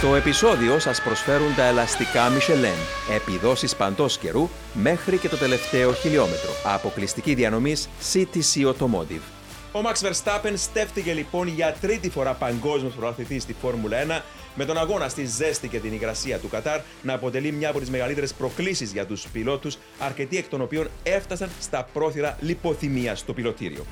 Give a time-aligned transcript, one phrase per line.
[0.00, 6.50] Στο επεισόδιο σας προσφέρουν τα ελαστικά Michelin, επιδόσεις παντός καιρού μέχρι και το τελευταίο χιλιόμετρο.
[6.64, 9.22] Αποκλειστική διανομής CTC Automotive.
[9.72, 14.22] Ο Max Verstappen στέφτηκε λοιπόν για τρίτη φορά παγκόσμιος πρωταθλητής στη Φόρμουλα 1
[14.54, 17.90] με τον αγώνα στη ζέστη και την υγρασία του Κατάρ να αποτελεί μια από τις
[17.90, 23.84] μεγαλύτερες προκλήσεις για τους πιλότους, αρκετοί εκ των οποίων έφτασαν στα πρόθυρα λιποθυμίας στο πιλωτήριο.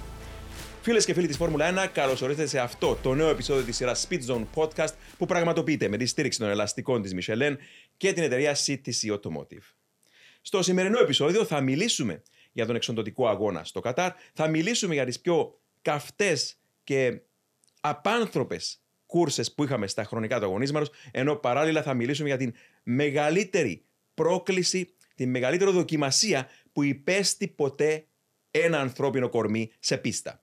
[0.82, 4.06] Φίλες και φίλοι της Φόρμουλα 1, καλώς ορίσατε σε αυτό το νέο επεισόδιο της σειράς
[4.08, 7.56] Speed Zone Podcast που πραγματοποιείται με τη στήριξη των ελαστικών της Michelin
[7.96, 9.74] και την εταιρεία CTC Automotive.
[10.41, 12.22] Στο σημερινό επεισόδιο θα μιλήσουμε
[12.52, 17.20] για τον εξοντοτικό αγώνα στο Κατάρ, θα μιλήσουμε για τις πιο καυτές και
[17.80, 23.84] απάνθρωπες κούρσες που είχαμε στα χρονικά του αγωνίσματος, ενώ παράλληλα θα μιλήσουμε για την μεγαλύτερη
[24.14, 28.06] πρόκληση, τη μεγαλύτερη δοκιμασία που υπέστη ποτέ
[28.50, 30.42] ένα ανθρώπινο κορμί σε πίστα.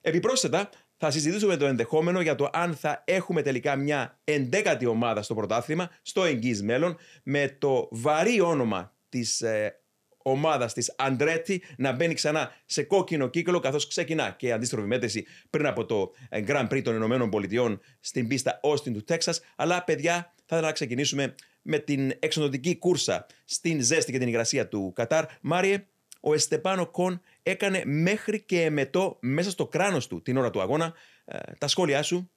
[0.00, 5.34] Επιπρόσθετα, θα συζητήσουμε το ενδεχόμενο για το αν θα έχουμε τελικά μια εντέκατη ομάδα στο
[5.34, 9.80] πρωτάθλημα στο εγγύς μέλλον με το βαρύ όνομα της ε,
[10.22, 15.66] ομάδας της Αντρέτη να μπαίνει ξανά σε κόκκινο κύκλο καθώς ξεκινά και αντίστροφη μέτρηση πριν
[15.66, 19.40] από το ε, Grand Prix των Ηνωμένων Πολιτειών στην πίστα Austin του Τέξας.
[19.56, 24.68] Αλλά παιδιά, θα ήθελα να ξεκινήσουμε με την εξοδοτική κούρσα στην ζέστη και την υγρασία
[24.68, 25.24] του Κατάρ.
[25.40, 25.86] Μάριε,
[26.20, 30.94] ο Εστεπάνο Κον έκανε μέχρι και εμετό μέσα στο κράνος του την ώρα του αγώνα.
[31.24, 32.30] Ε, τα σχόλιά σου.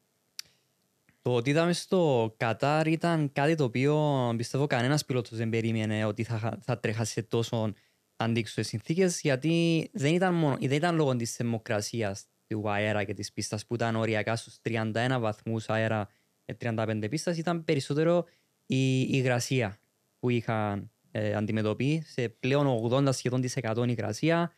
[1.21, 6.23] Το ότι είδαμε στο Κατάρ ήταν κάτι το οποίο πιστεύω κανένας πιλότος δεν περίμενε ότι
[6.23, 7.73] θα, θα τρέχα σε τόσο
[8.15, 13.31] αντίξωες συνθήκες, γιατί δεν ήταν, μόνο, δεν ήταν λόγω της θερμοκρασίας του αέρα και της
[13.33, 16.09] πίστας που ήταν οριακά στους 31 βαθμούς αέρα
[16.45, 18.25] και 35 πίστας, ήταν περισσότερο
[18.65, 19.77] η υγρασία
[20.19, 24.51] που είχαν ε, αντιμετωπίσει σε πλέον 80 σχεδόν τη 100 υγρασία.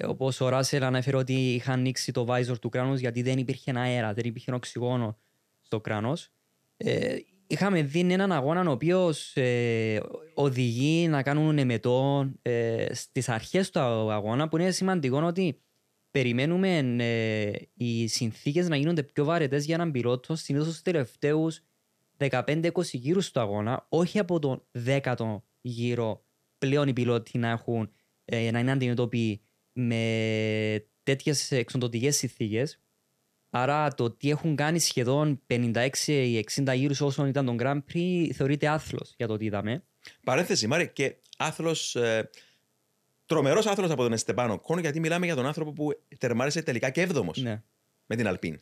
[0.00, 3.72] Ε, Όπως ο Ράσελ ανέφερε ότι είχαν ανοίξει το βάιζορ του κράνους γιατί δεν υπήρχε
[3.76, 5.18] αέρα, δεν υπήρχε οξυγόνο
[5.60, 6.30] στο κράνος.
[6.76, 10.00] Ε, είχαμε δει έναν αγώνα ο οποίος ε,
[10.34, 13.80] οδηγεί να κάνουν εμετό ε, στις αρχές του
[14.12, 15.60] αγώνα, που είναι σημαντικό ότι
[16.10, 21.60] περιμένουμε ε, οι συνθήκες να γίνονται πιο βαρετές για έναν πιλότο συνήθως στους τελευταίους
[22.18, 26.24] 15-20 γύρους του αγώνα, όχι από τον 10ο γύρω
[26.58, 27.90] πλέον οι πιλότοι να, έχουν,
[28.24, 29.40] ε, να είναι αντιμετώπιοι
[29.80, 32.80] με τέτοιες εξοντοτικές συνθήκες.
[33.50, 38.30] Άρα το τι έχουν κάνει σχεδόν 56 ή 60 γύρους όσων ήταν τον Grand Prix
[38.34, 39.82] θεωρείται άθλος για το τι είδαμε.
[40.24, 41.96] Παρένθεση, Μάρη, και άθλος.
[41.96, 42.30] Ε,
[43.26, 45.88] Τρομερός άθλος από τον Εστεπάνο Κόν, γιατί μιλάμε για τον άνθρωπο που
[46.18, 47.62] τερμάρισε τελικά και έβδομος Ναι.
[48.06, 48.60] με την Αλπίν.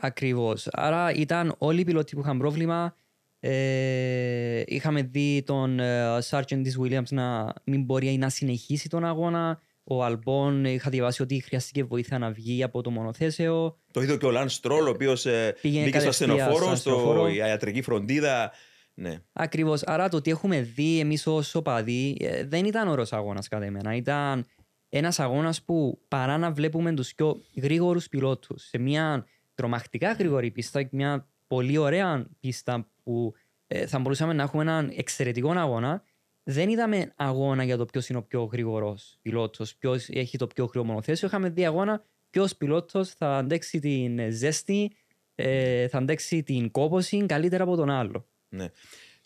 [0.00, 0.68] Ακριβώς.
[0.70, 2.96] Άρα ήταν όλοι οι πιλότοι που είχαν πρόβλημα.
[3.40, 9.60] Ε, είχαμε δει τον ε, Sargent της Williams να μην μπορεί να συνεχίσει τον αγώνα.
[9.84, 13.78] Ο Αλμπόν είχα διαβάσει ότι χρειάστηκε βοήθεια να βγει από το μονοθέσεο.
[13.90, 15.26] Το είδε και ο Λαν Στρόλ, ο οποίος
[15.60, 17.28] Πήγαινε μπήκε στο κατευθείαν ασθενοφόρο, στο στο ασθενοφόρο.
[17.28, 18.52] η ιατρική φροντίδα.
[18.94, 19.18] Ναι.
[19.32, 19.82] Ακριβώς.
[19.82, 23.94] Άρα το τι έχουμε δει εμείς ως οπαδοί ε, δεν ήταν όρος αγώνας κατά εμένα.
[23.94, 24.46] Ήταν
[24.88, 30.88] ένας αγώνας που παρά να βλέπουμε τους πιο γρήγορους πιλότους σε μια τρομακτικά γρήγορη πίστα,
[30.90, 33.34] μια πολύ ωραία πίστα που
[33.66, 36.02] ε, θα μπορούσαμε να έχουμε έναν εξαιρετικό αγώνα.
[36.44, 40.64] Δεν είδαμε αγώνα για το ποιος είναι ο πιο γρήγορο πιλότος, ποιος έχει το πιο
[40.64, 41.28] γρήγορο μονοθέσιο.
[41.28, 44.90] Είχαμε δει αγώνα ποιος πιλότος θα αντέξει την ζέστη,
[45.34, 48.26] ε, θα αντέξει την κόποση καλύτερα από τον άλλο.
[48.48, 48.66] ναι.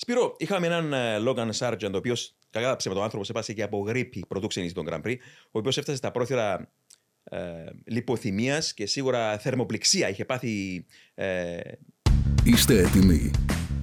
[0.01, 3.79] Σπύρο, είχαμε έναν ε, Logan Sargent, ο οποίος κακά τα τον άνθρωπο έπασε και από
[3.87, 6.73] γρήπη πρωτού ξενήσει τον Grand Prix, ο οποίος έφτασε στα πρόθυρα
[7.25, 7.39] ε,
[7.85, 10.09] λιποθυμίας και σίγουρα θερμοπληξία.
[10.09, 11.61] Είχε πάθει ε,
[12.45, 13.31] Είστε έτοιμοι.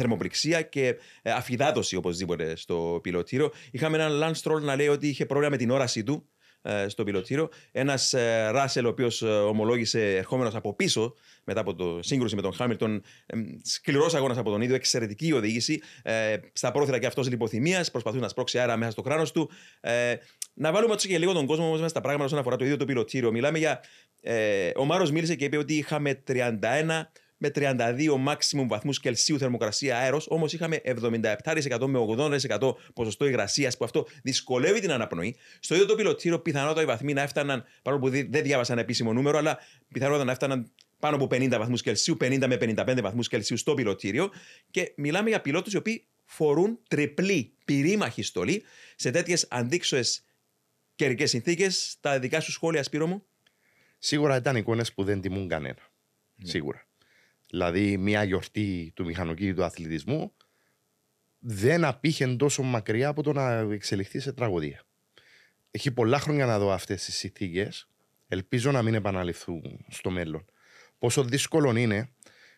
[0.00, 3.52] Θερμοπληξία και ε, αφιδάτωση οπωσδήποτε στο πιλωτήριο.
[3.70, 6.28] Είχαμε έναν Lance Stroll να λέει ότι είχε πρόβλημα με την όρασή του
[6.62, 7.48] ε, στο πιλωτήριο.
[7.72, 8.14] Ένας
[8.50, 11.14] Ράσελ, ο οποίος ομολόγησε ερχόμενος από πίσω
[11.44, 13.02] μετά από το σύγκρουση με τον Χάμιλτον.
[13.62, 15.80] Σκληρός αγώνας από τον ίδιο, εξαιρετική οδήγηση.
[16.02, 17.90] Ε, στα πρόθυρα και αυτός λιποθυμίας.
[17.90, 19.50] Προσπαθούσε να σπρώξει αέρα μέσα στο κράνος του.
[19.80, 20.14] Ε,
[20.54, 22.84] να βάλουμε έτσι και λίγο τον κόσμο μέσα στα πράγματα όσον αφορά το ίδιο το
[22.84, 23.30] πιλωτήριο.
[23.30, 23.80] Μιλάμε για.
[24.22, 26.42] Ε, ο Μάρος μίλησε και είπε ότι είχαμε 31
[27.42, 27.76] με 32
[28.28, 31.98] maximum βαθμούς Κελσίου θερμοκρασία αέρος, όμως είχαμε 77% με
[32.58, 35.36] 80% ποσοστό υγρασίας, που αυτό δυσκολεύει την αναπνοή.
[35.60, 39.12] Στο ίδιο το πιλωτήριο, πιθανότατα οι βαθμοί να έφταναν, παρόλο που δεν διάβασα ένα επίσημο
[39.12, 39.58] νούμερο, αλλά
[39.92, 44.30] πιθανότατα να έφταναν πάνω από 50 βαθμούς Κελσίου, 50 με 55 βαθμούς Κελσίου στο πιλωτήριο.
[44.70, 48.62] Και μιλάμε για πιλότους οι οποίοι φορούν τριπλή πυρήμαχη στολή
[48.96, 50.02] σε τέτοιες αντίξωε
[50.94, 51.96] καιρικές συνθήκες.
[52.00, 53.24] Τα δικά σου σχόλια, Σπύρο μου;
[53.98, 55.78] Σίγουρα ήταν εικόνες που δεν τιμούν κανένα.
[56.42, 56.89] Σίγουρα.
[57.50, 60.32] Δηλαδή, μια γιορτή του μηχανοκίνητου αθλητισμού
[61.38, 64.82] δεν απήχε τόσο μακριά από το να εξελιχθεί σε τραγωδία.
[65.70, 67.88] Έχει πολλά χρόνια να δω αυτές τις συνθήκες.
[68.28, 70.44] Ελπίζω να μην επαναληφθούν στο μέλλον.
[70.98, 72.10] Πόσο δύσκολο είναι,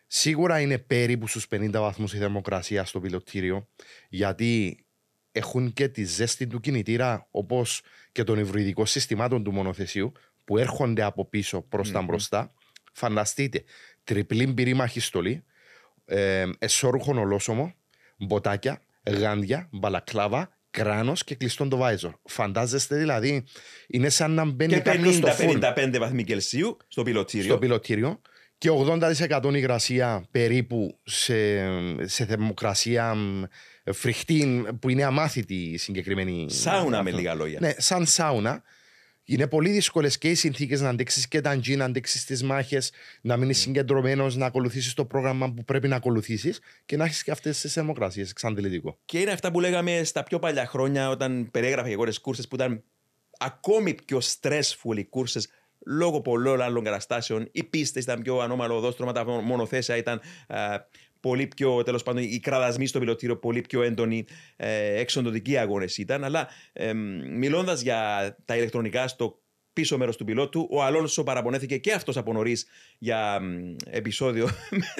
[0.06, 3.68] σίγουρα είναι περίπου στους 50 βαθμούς η θερμοκρασία στο πιλωτήριο,
[4.08, 4.84] γιατί
[5.32, 10.12] έχουν και τη ζέστη του κινητήρα, όπως και των υβριδικών συστημάτων του μονοθεσίου,
[10.44, 12.54] που έρχονται από πίσω προς τα μπροστά.
[12.92, 13.64] Φανταστείτε,
[14.04, 15.44] τριπλή πυρήμαχη στολή,
[16.04, 17.74] ε, εσώρουχον ολόσωμο,
[18.16, 22.12] μποτάκια, γάντια, μπαλακλάβα, κράνος και κλειστόν το βάιζορ.
[22.24, 23.44] Φαντάζεστε δηλαδή,
[23.86, 25.72] είναι σαν να μπαίνει κάποιος στο φούρνο.
[25.76, 27.46] 50-55 βαθμοί Κελσίου στο πιλωτήριο.
[27.46, 28.20] Στο πιλωτήριο
[28.62, 31.34] και 80% υγρασία περίπου σε,
[32.06, 33.16] σε θερμοκρασία
[33.92, 36.46] φρικτή που είναι αμάθητη η συγκεκριμένη.
[36.50, 37.58] Σάουνα με λίγα λόγια.
[37.60, 38.62] Ναι, σαν σάουνα.
[39.32, 42.92] Είναι πολύ δύσκολες και οι συνθήκες να αντέξεις και τα τζι, να αντέξεις τις μάχες,
[43.20, 47.30] να μείνεις συγκεντρωμένος, να ακολουθήσεις το πρόγραμμα που πρέπει να ακολουθήσεις και να έχεις και
[47.30, 48.30] αυτές τις θερμοκρασίες.
[48.30, 48.98] Εξαντλητικό.
[49.04, 52.54] Και είναι αυτά που λέγαμε στα πιο παλιά χρόνια, όταν περιέγραφα εγώ τις κούρσε που
[52.54, 52.82] ήταν
[53.38, 55.40] ακόμη πιο stressful οι κούρσε
[55.86, 57.48] λόγω πολλών άλλων καταστάσεων.
[57.52, 60.20] Οι πίστες ήταν πιο ανώμαλο οδόστρωμα, τα μονοθέσια ήταν
[61.22, 64.24] πολύ πιο, τέλος πάντων, οι κραδασμοί στο πιλωτήριο πολύ πιο έντονοι,
[64.56, 66.24] ε, εξοντοτικοί αγώνες ήταν.
[66.24, 66.92] Αλλά ε,
[67.32, 69.42] μιλώντας για τα ηλεκτρονικά στο
[69.72, 72.66] πίσω μέρος του πιλότου, ο Αλόνσο παραπονέθηκε και αυτός από νωρίς
[72.98, 73.40] για
[73.90, 74.48] επεισόδιο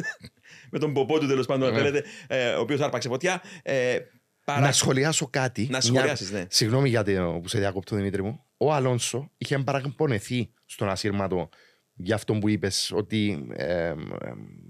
[0.73, 2.01] με τον ποπό του τέλος πάντων, ναι.
[2.27, 3.43] ε, ο οποίος άρπαξε φωτιά.
[3.63, 3.99] Ε,
[4.45, 4.61] παρά...
[4.61, 5.69] Να σχολιάσω κάτι.
[5.71, 6.45] Να σχολιάσεις, ναι.
[6.49, 8.45] Συγγνώμη για το που σε διακόπτω, Δημήτρη μου.
[8.57, 11.49] Ο Αλόνσο είχε παραπονεθεί στον ασύρματο
[11.95, 13.95] για αυτό που είπες, ότι ε,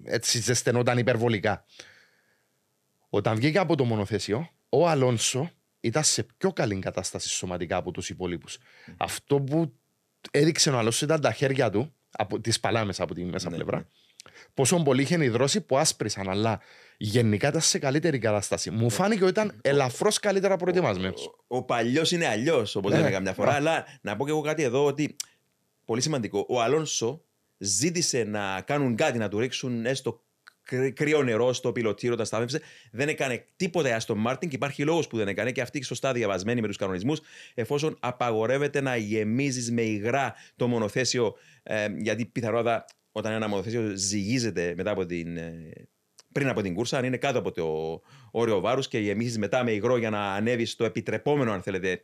[0.04, 1.64] έτσι ζεσθενόταν υπερβολικά.
[3.08, 8.10] Όταν βγήκε από το μονοθέσιο, ο Αλόνσο ήταν σε πιο καλή κατάσταση σωματικά από τους
[8.10, 8.58] υπόλοιπους.
[8.96, 9.72] Αυτό που
[10.30, 13.76] έδειξε ο Αλόνσο ήταν τα χέρια του, από τις παλάμες από τη μέσα ναι, πλευρά.
[13.76, 13.84] Ναι.
[14.54, 16.60] Πόσο πολύ είχε υδρώσει που άσπρισαν, αλλά
[16.96, 18.70] γενικά ήταν σε καλύτερη κατάσταση.
[18.70, 21.26] Μου φάνηκε ότι ήταν ελαφρώς καλύτερα προετοιμασμένος.
[21.26, 23.52] Ο, ο παλιός είναι αλλιώς, όπω ναι, έλεγα μια φορά.
[23.52, 25.16] Αλλά να πω και εγώ κάτι εδώ ότι
[25.84, 26.46] πολύ σημαντικό.
[26.48, 27.24] Ο Αλόνσο
[27.58, 30.22] ζήτησε να κάνουν κάτι, να του ρίξουν έστω
[30.94, 32.60] κρύο νερό στο πιλωτήριο όταν στάθμευσε.
[32.90, 36.60] Δεν έκανε τίποτα στον Μάρτιν και υπάρχει λόγος που δεν έκανε και αυτή σωστά διαβασμένη
[36.60, 37.20] με τους κανονισμούς,
[37.54, 44.74] εφόσον απαγορεύεται να γεμίζεις με υγρά το μονοθέσιο, ε, γιατί πιθανότατα όταν ένα μονοθέσιο ζυγίζεται
[44.76, 45.72] μετά από την, ε,
[46.32, 48.00] πριν από την κούρσα, αν είναι κάτω από το
[48.30, 52.00] όριο βάρους και γεμίζεις μετά με υγρό για να ανέβεις στο επιτρεπόμενο, αν θέλετε,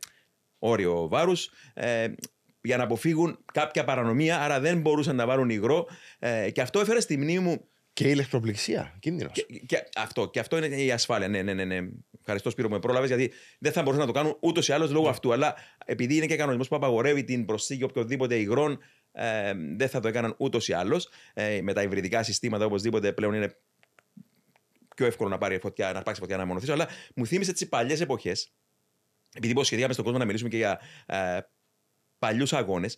[0.59, 1.49] όριο βάρους.
[1.73, 2.07] Ε,
[2.61, 5.87] για να αποφύγουν κάποια παρανομία, άρα δεν μπορούσαν να βάλουν υγρό.
[6.19, 7.67] Ε, και αυτό έφερε στη μνήμη μου.
[7.93, 9.31] Και η ηλεκτροπληξία, κίνδυνος.
[9.33, 11.27] Και, και, αυτό, και αυτό είναι η ασφάλεια.
[11.27, 11.63] Ναι, ναι, ναι.
[11.63, 11.79] ναι.
[12.19, 14.91] Ευχαριστώ, Σπύρο, που με πρόλαβες, γιατί δεν θα μπορούσαν να το κάνουν ούτως ή άλλως
[14.91, 15.09] λόγω ναι.
[15.09, 15.33] αυτού.
[15.33, 18.79] Αλλά επειδή είναι και κανονισμός που απαγορεύει την προσθήκη οποιοδήποτε υγρών,
[19.11, 21.09] ε, δεν θα το έκαναν ούτως ή άλλως.
[21.33, 23.55] Ε, με τα υβριδικά συστήματα, οπωσδήποτε πλέον είναι
[24.95, 26.71] πιο εύκολο να πάρει φωτιά, να αρπάξει φωτιά να μονοθήσει.
[26.71, 28.53] Αλλά μου θύμισε τις παλιές εποχές.
[29.33, 31.39] Επειδή υποσχεδίαμε στον κόσμο να μιλήσουμε και για ε,
[32.19, 32.97] παλιούς αγώνες.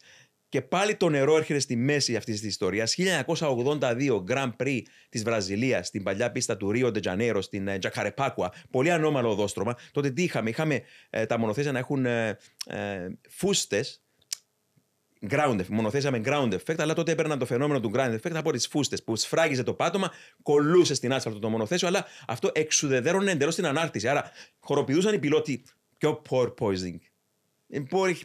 [0.52, 2.96] Και πάλι το νερό έρχεται στη μέση αυτής της ιστορίας.
[2.96, 8.54] 1982 Grand Prix της Βραζιλίας, στην παλιά πίστα του Ρίο Ντετζανέρο, στην Τζακαρεπάκουα.
[8.72, 9.76] Πολύ ανώμαλο οδόστρωμα.
[9.92, 14.04] Τότε τι είχαμε, είχαμε ε, τα μονοθέσια να έχουν ε, ε, φούστες.
[15.30, 18.52] Ground effect, μονοθέσια με ground effect, αλλά τότε έπαιρναν το φαινόμενο του ground effect από
[18.52, 20.12] τις φούστες που σφράγιζε το πάτωμα,
[20.44, 24.08] κολούσε στην άσφαλτο το μονοθέσιο, αλλά αυτό εξουδεδέρωνε εντελώς την ανάρτηση.
[24.08, 25.64] Άρα χοροπηδούσαν οι πιλότοι
[25.98, 27.11] πιο poor poisoning
[27.90, 28.18] Πολύ,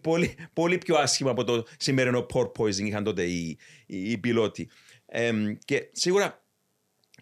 [0.00, 4.68] πολύ, πολύ πιο άσχημα από το σημερινό port poisoning είχαν τότε οι, οι, οι πιλότοι.
[5.06, 5.32] Ε,
[5.64, 6.44] και σίγουρα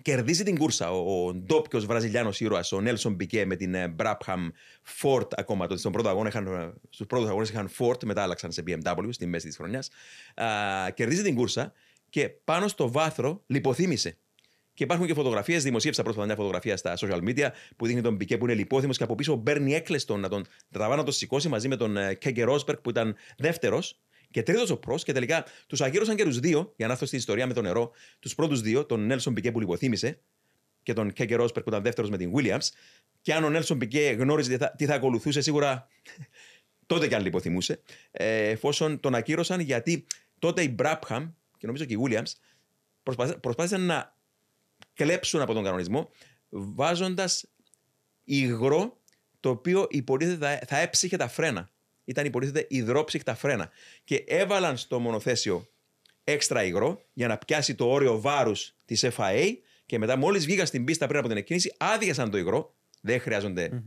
[0.02, 4.48] κερδίζει την κούρσα ο, ο ντόπιο Βραζιλιάνος ήρωας, ο Νέλσον Μπικέ με την Μπράπχαμ
[5.02, 5.66] Ford ακόμα.
[5.66, 9.26] Τότε στον πρώτο αγώνα είχαν, στους πρώτους αγώνες είχαν Ford, μετά άλλαξαν σε BMW στη
[9.26, 9.90] μέση της χρονιάς.
[10.94, 11.72] κερδίζει την κούρσα
[12.08, 14.18] και πάνω στο βάθρο λιποθύμησε
[14.74, 18.38] και υπάρχουν και φωτογραφίες, δημοσίευσα πρόσφατα μια φωτογραφία στα social media που δείχνει τον Πικέ
[18.38, 21.68] που είναι λιπόθυμος και από πίσω μπέρνει έκλειστον να τον τραβά να τον σηκώσει μαζί
[21.68, 24.00] με τον Κέγκε Ρόσπερκ που ήταν δεύτερος
[24.32, 25.04] και τρίτος ο Προς.
[25.04, 27.90] Και τελικά τους αγύρωσαν και τους δύο, για να έρθω στην ιστορία με το νερό,
[28.18, 30.20] τους πρώτους δύο, τον Νέλσον Πικέ που λιποθύμησε
[30.82, 32.68] και τον Κέγκε Ρόσπερκ που ήταν δεύτερος με την Williams.
[33.20, 35.88] Και αν ο Νέλσον Πικέ γνώριζε τι θα, τι θα ακολουθούσε, σίγουρα
[36.86, 40.06] τότε και αν λιποθυμούσε, ε, εφόσον τον ακύρωσαν γιατί
[40.38, 42.32] τότε η Μπράπχαμ και νομίζω και η Williams
[43.40, 44.16] προσπάθησαν να
[44.94, 46.10] κλέψουν από τον κανονισμό
[46.48, 47.44] βάζοντας
[48.24, 49.00] υγρό
[49.40, 51.70] το οποίο υποτίθεται θα έψυχε τα φρένα.
[52.04, 53.70] Ήταν υποτίθεται υδρόψυχτα φρένα.
[54.04, 55.68] Και έβαλαν στο μονοθέσιο
[56.24, 59.52] έξτρα υγρό για να πιάσει το όριο βάρους της FIA
[59.86, 63.82] και μετά, μόλις βγήκα στην πίστα πριν από την εκκίνηση, άδειασαν το υγρό Δεν χρειάζονται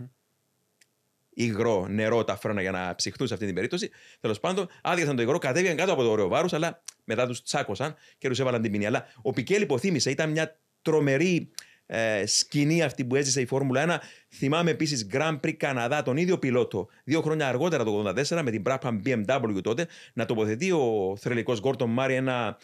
[1.30, 3.90] υγρό, νερό τα φρένα για να ψυχτούν σε αυτή την περίπτωση.
[4.20, 7.96] Τέλος πάντων, άδειασαν το υγρό, κατέβηκαν κάτω από το ωραίο βάρο, αλλά μετά τους τσάκωσαν
[8.18, 8.86] και τους έβαλαν την ποινή.
[8.86, 11.52] Αλλά ο Πικέλ υποθύμησε, ήταν μια τρομερή
[11.86, 14.04] ε, σκηνή αυτή που έζησε η Φόρμουλα 1.
[14.30, 18.64] Θυμάμαι επίσης Grand Prix Καναδά, τον ίδιο πιλότο, δύο χρόνια αργότερα το 1984, με την
[18.66, 22.58] Brabham BMW τότε, να τοποθετεί ο θρελικό Γκόρτον Μάρι ένα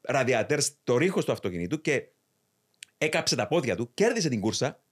[0.00, 2.02] ραδιατέρ στο ρίχο του αυτοκινήτου και
[2.98, 4.82] έκαψε τα πόδια του, κέρδισε την κούρσα.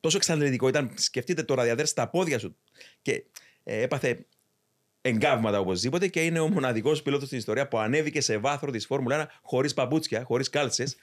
[0.00, 2.56] Τόσο εξαντλητικό ήταν, σκεφτείτε το ραδιατέρ στα πόδια σου.
[3.02, 3.24] Και
[3.62, 4.26] ε, έπαθε
[5.00, 9.26] εγκάβματα οπωσδήποτε και είναι ο μοναδικός πιλότος στην ιστορία που ανέβηκε σε βάθρο της Φόρμουλα
[9.26, 10.96] 1 χωρίς παπούτσια, χωρίς κάλτσες, ε,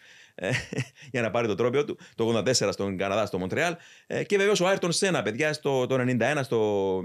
[1.12, 3.76] για να πάρει το τρόπιο του το 84 στον Καναδά, στο Μοντρεάλ.
[4.08, 7.02] Ε, και βεβαίως ο Άιρτον Σένα, παιδιά, στο, το 91 στο,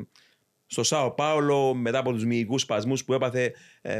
[0.67, 3.55] στο Σάο Πάολο μετά από τους μυϊκούς σπασμούς που έπαθε.
[3.83, 3.99] Ε,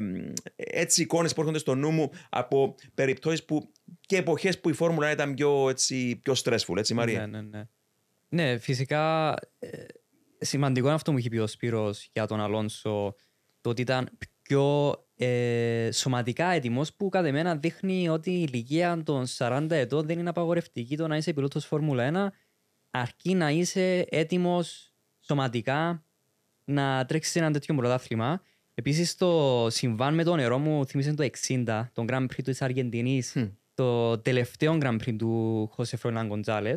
[0.57, 5.11] έτσι εικόνες που έρχονται στο νου μου από περιπτώσεις που και εποχές που η Φόρμουλα
[5.11, 7.27] ήταν πιο, έτσι, πιο stressful, έτσι Μαρία.
[7.27, 7.69] Ναι, ναι, ναι.
[8.29, 9.69] Ναι, φυσικά ε,
[10.39, 13.15] σημαντικό είναι αυτό που είχε πει ο Σπύρος για τον Αλόνσο
[13.61, 14.09] το ότι ήταν
[14.47, 20.19] πιο ε, σωματικά έτοιμος που κατά μένα δείχνει ότι η ηλικία των 40 ετών δεν
[20.19, 22.37] είναι απαγορευτική το να είσαι πιλότος Φόρμουλα 1
[22.91, 26.05] αρκεί να είσαι έτοιμος σωματικά
[26.65, 28.43] να τρέξεις σε ένα τέτοιο πρωτάθλημα.
[28.75, 33.37] Επίσης, το συμβάν με το νερό μου θύμισε το 60, τον Grand Prix της Αργεντινής,
[33.75, 36.73] το τελευταίο Grand Prix του Χωσέ Φρονάν Γκοντζάλε.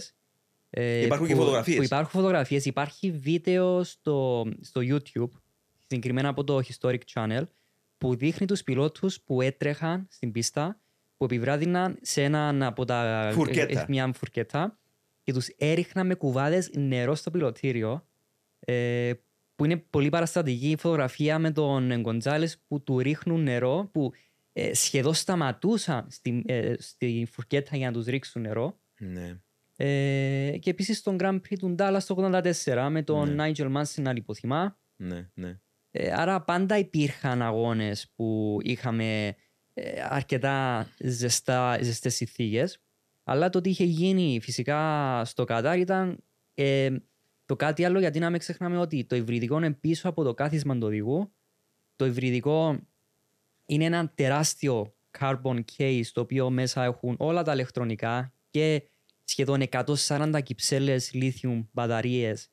[0.69, 1.83] Ε, υπάρχουν που, και φωτογραφίε.
[1.83, 2.65] Υπάρχουν φωτογραφίες.
[2.65, 5.29] Υπάρχει βίντεο στο, στο YouTube,
[5.88, 7.43] συγκεκριμένα από το Historic Channel,
[8.00, 10.79] που δείχνει τους πιλότους που έτρεχαν στην πίστα,
[11.18, 13.29] που επιβράδυναν σε έναν από τα.
[13.34, 13.86] Φουρκέτα.
[13.88, 14.77] μια φουρκέτα
[15.24, 18.08] και τους έριχναν με κουβάδες νερό στο πιλωτήριο.
[18.60, 19.12] Ε,
[19.56, 24.12] που είναι πολύ παραστατική φωτογραφία με τον Γκοντζάλε που του ρίχνουν νερό, που
[24.53, 28.79] ε, σχεδόν σταματούσαν στη, ε, στη φουρκέτα για να τους ρίξουν νερό.
[28.98, 29.39] Ναι.
[29.75, 34.13] Ε, και επίσης στον Grand Prix του Ντάλλας το 1984 με τον Νάιτζελ Μάνσιν να
[34.13, 34.77] λιποθυμά.
[34.96, 35.60] Ναι, ναι.
[35.91, 39.36] Ε, άρα πάντα υπήρχαν αγώνες που είχαμε
[39.74, 42.79] ε, αρκετά ζεστά, ζεστές συνθήκες.
[43.24, 46.89] Αλλά το ότι είχε γίνει φυσικά στο Κατάρ ήταν ε,
[47.46, 50.74] το κάτι άλλο γιατί να μην ξεχνάμε ότι το υβριδικό είναι πίσω από το κάθισμα
[50.74, 51.31] του οδηγού.
[51.96, 52.79] Το υβριδικό
[53.65, 58.84] είναι ένα τεράστιο carbon case το οποίο μέσα έχουν όλα τα ηλεκτρονικά και
[59.24, 59.63] σχεδόν
[60.08, 62.50] 140 κυψέλες lithium μπαταρίες ε,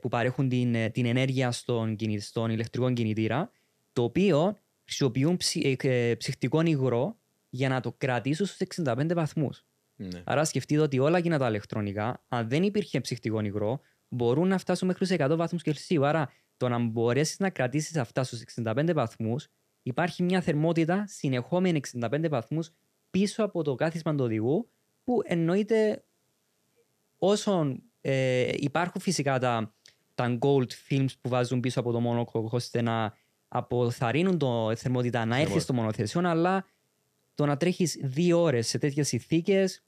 [0.00, 3.50] που παρέχουν την, ε, την ενέργεια στον, στον ηλεκτρικό κινητήρα
[3.92, 7.16] το οποίο χρησιμοποιούν ψυ, ε, ψυχτικό υγρό
[7.50, 9.64] για να το κρατήσουν στους 65 βαθμούς.
[9.96, 10.22] ναι.
[10.24, 14.86] Άρα σκεφτείτε ότι όλα εκείνα τα ηλεκτρονικά, αν δεν υπήρχε ψυχτικό υγρό, μπορούν να φτάσουν
[14.86, 16.06] μέχρι τους 100 βαθμούς Κελσίου.
[16.06, 19.48] Άρα, το να μπορέσεις να κρατήσεις αυτά στους 65 βαθμούς,
[19.82, 22.70] υπάρχει μια θερμότητα συνεχόμενη 65 βαθμούς
[23.10, 24.68] πίσω από το κάθισμα του οδηγού,
[25.04, 26.04] που εννοείται
[27.18, 29.74] όσον ε, υπάρχουν φυσικά τα,
[30.14, 33.14] τα gold films που βάζουν πίσω από το μονόκοκο ώστε να
[33.48, 36.66] αποθαρρύνουν το θερμότητα να έρθει στο μονοθέσιο, αλλά
[37.34, 39.82] το να τρέχεις δύο ώρες σε τέτοιες συνθήκες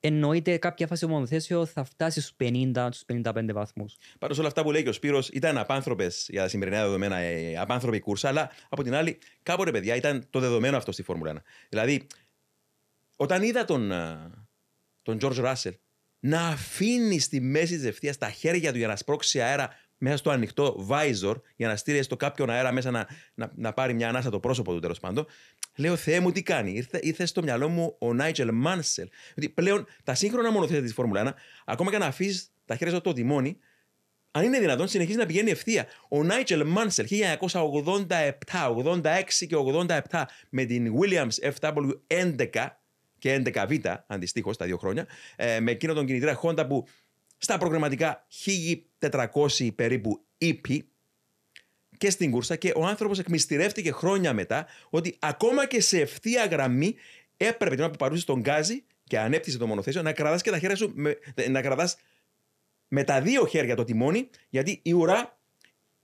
[0.00, 3.96] εννοείται κάποια φάση του μονοθέσιο θα φτάσει στους 50, στους 55 βαθμούς.
[4.18, 7.56] Πάντω όλα αυτά που λέει και ο Σπύρος ήταν απάνθρωπες για τα σημερινά δεδομένα, ε,
[7.56, 11.42] απάνθρωπη κούρσα, αλλά από την άλλη, κάποτε παιδιά ήταν το δεδομένο αυτό στη Φόρμουλα 1.
[11.68, 12.06] Δηλαδή,
[13.16, 14.30] όταν είδα τον, ε,
[15.02, 15.74] τον George Russell
[16.20, 20.30] να αφήνεις στη μέση τη ευθεία τα χέρια του για να σπρώξει αέρα μέσα στο
[20.30, 24.30] ανοιχτό visor για να στείλει στο κάποιον αέρα μέσα να, να, να πάρει μια ανάσα
[24.30, 25.26] το πρόσωπο του τέλος πάντων.
[25.76, 29.08] Λέω, Θεέ μου, τι κάνει; Ήρθε, ήρθε στο μυαλό μου ο Νάιτζελ Μάνσελ.
[29.34, 31.32] Γιατί πλέον τα σύγχρονα μονοθέτη της Φόρμουλα 1,
[31.64, 33.58] ακόμα και να αφήσεις τα χέρια στο τιμόνι,
[34.30, 35.86] αν είναι δυνατόν, συνεχίζει να πηγαίνει ευθεία.
[36.08, 38.06] Ο Νάιτζελ Μάνσελ 1987,
[38.84, 39.56] 86 και
[40.10, 42.66] 87 με την Williams FW11
[43.26, 45.06] και 11Β αντιστοίχως τα δύο χρόνια,
[45.36, 46.86] ε, με εκείνο τον κινητήρα Honda που
[47.38, 50.78] στα προγραμματικά 1400 περίπου EP
[51.96, 56.94] και στην κούρσα και ο άνθρωπος εκμυστηρεύτηκε χρόνια μετά ότι ακόμα και σε ευθεία γραμμή
[57.36, 60.58] έπρεπε την ώρα που παρούσε τον γκάζι και ανέπτυσε το μονοθέσιο να κρατάς και τα
[60.58, 61.18] χέρια σου, με,
[61.48, 61.96] να κρατάς
[62.88, 65.38] με τα δύο χέρια το τιμόνι, γιατί η ουρά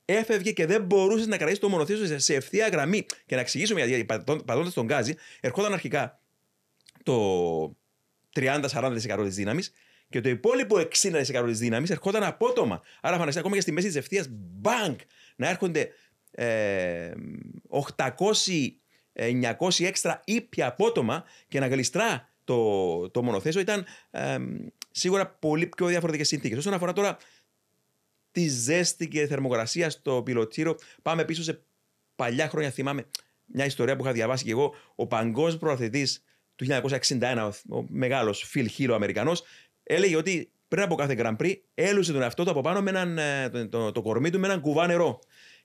[0.05, 3.07] έφευγε και δεν μπορούσες να κρατήσεις το μονοθέσιο σε ευθεία γραμμή.
[3.27, 4.05] Και να εξηγήσουμε γιατί
[4.45, 6.22] πατώντας τον γκάζι, ερχόταν αρχικά
[7.03, 7.77] το
[8.35, 9.73] 30-40% της δύναμης
[10.09, 12.83] και το υπόλοιπο 60% της δύναμης ερχόταν απότομα.
[13.01, 15.01] Άρα φανταστείτε ακόμα και στη μέση της ευθείας, μπανκ,
[15.37, 15.89] να έρχονται
[16.31, 17.13] ε,
[17.97, 18.21] 800-900
[19.79, 24.37] έξτρα ήπια απότομα και να γλιστρά το, το μονοθέσιο ήταν ε,
[24.91, 26.59] σίγουρα πολύ πιο διαφορετικές συνθήκες.
[26.59, 27.17] Όσον αφορά τώρα
[28.33, 31.63] τη ζέστη και θερμοκρασία στο πιλωτήριο, πάμε πίσω σε
[32.17, 32.71] παλιά χρόνια.
[32.71, 33.07] Θυμάμαι
[33.45, 34.75] μια ιστορία που είχα διαβάσει και εγώ.
[34.95, 36.23] Ο παγκόσμιος προαθλητής
[36.55, 36.67] του
[37.21, 39.43] 1961, ο μεγάλος Φιλ Χίλο Αμερικανός,
[39.83, 43.19] έλεγε ότι πριν από κάθε Grand Prix, έλουσε τον εαυτό του από πάνω με έναν,
[43.19, 45.19] ε, το, το, το κορμί του με έναν κουβά νερό.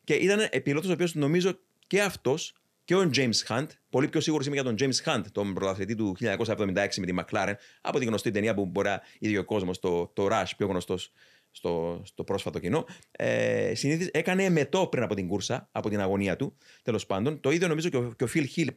[0.03, 2.53] Και ήταν πιλότο ο οποίος νομίζω και αυτός
[2.84, 6.15] και ο James Hunt, πολύ πιο σίγουρος είμαι για τον James Hunt, τον πρωταθλητή του
[6.20, 10.12] 1976 με τη McLaren, από τη γνωστή ταινία που μπορεί να είδε ο κόσμος, το,
[10.13, 11.12] το Rush, πιο γνωστός
[11.57, 12.85] στο, στο πρόσφατο κοινό.
[13.11, 17.39] Ε, συνήθως έκανε εμετό πριν από την κούρσα, από την αγωνία του, τέλος πάντων.
[17.39, 18.67] Το ίδιο νομίζω και ο, και ο Phil Hill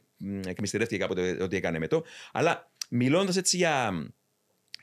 [0.45, 2.03] εκμυστηρεύτηκε κάποτε ότι έκανε εμετό.
[2.31, 3.91] Αλλά μιλώντας έτσι για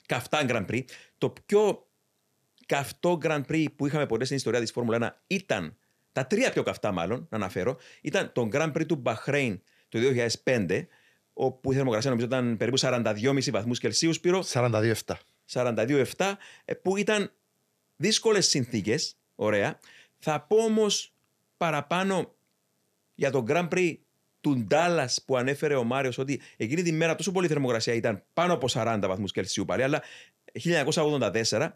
[0.06, 0.84] καυτά Grand Prix,
[1.18, 1.88] το πιο
[2.66, 5.76] καυτό Grand Prix που είχαμε ποτέ στην ιστορία της Φόρμουλα 1 ήταν
[6.12, 9.98] τα τρία πιο καυτά, μάλλον, να αναφέρω, ήταν το Grand Prix του Μπαχρέιν το
[10.44, 10.86] 2005,
[11.32, 14.44] όπου η θερμοκρασία νομίζω ήταν περίπου 42,5 βαθμούς Κελσίου, Σπύρο.
[14.52, 14.92] 42,7.
[15.52, 16.32] 42,7,
[16.64, 17.32] ε, που ήταν
[17.98, 19.16] δύσκολες συνθήκες.
[19.34, 19.78] Ωραία.
[20.18, 21.14] Θα πω όμως
[21.56, 22.34] παραπάνω
[23.14, 23.94] για το Grand Prix
[24.40, 28.52] του Ντάλλας που ανέφερε ο Μάριος ότι εκείνη τη μέρα τόσο πολύ θερμοκρασία ήταν πάνω
[28.52, 30.02] από 40 βαθμούς Κελσίου πάλι, αλλά
[30.64, 31.68] 1984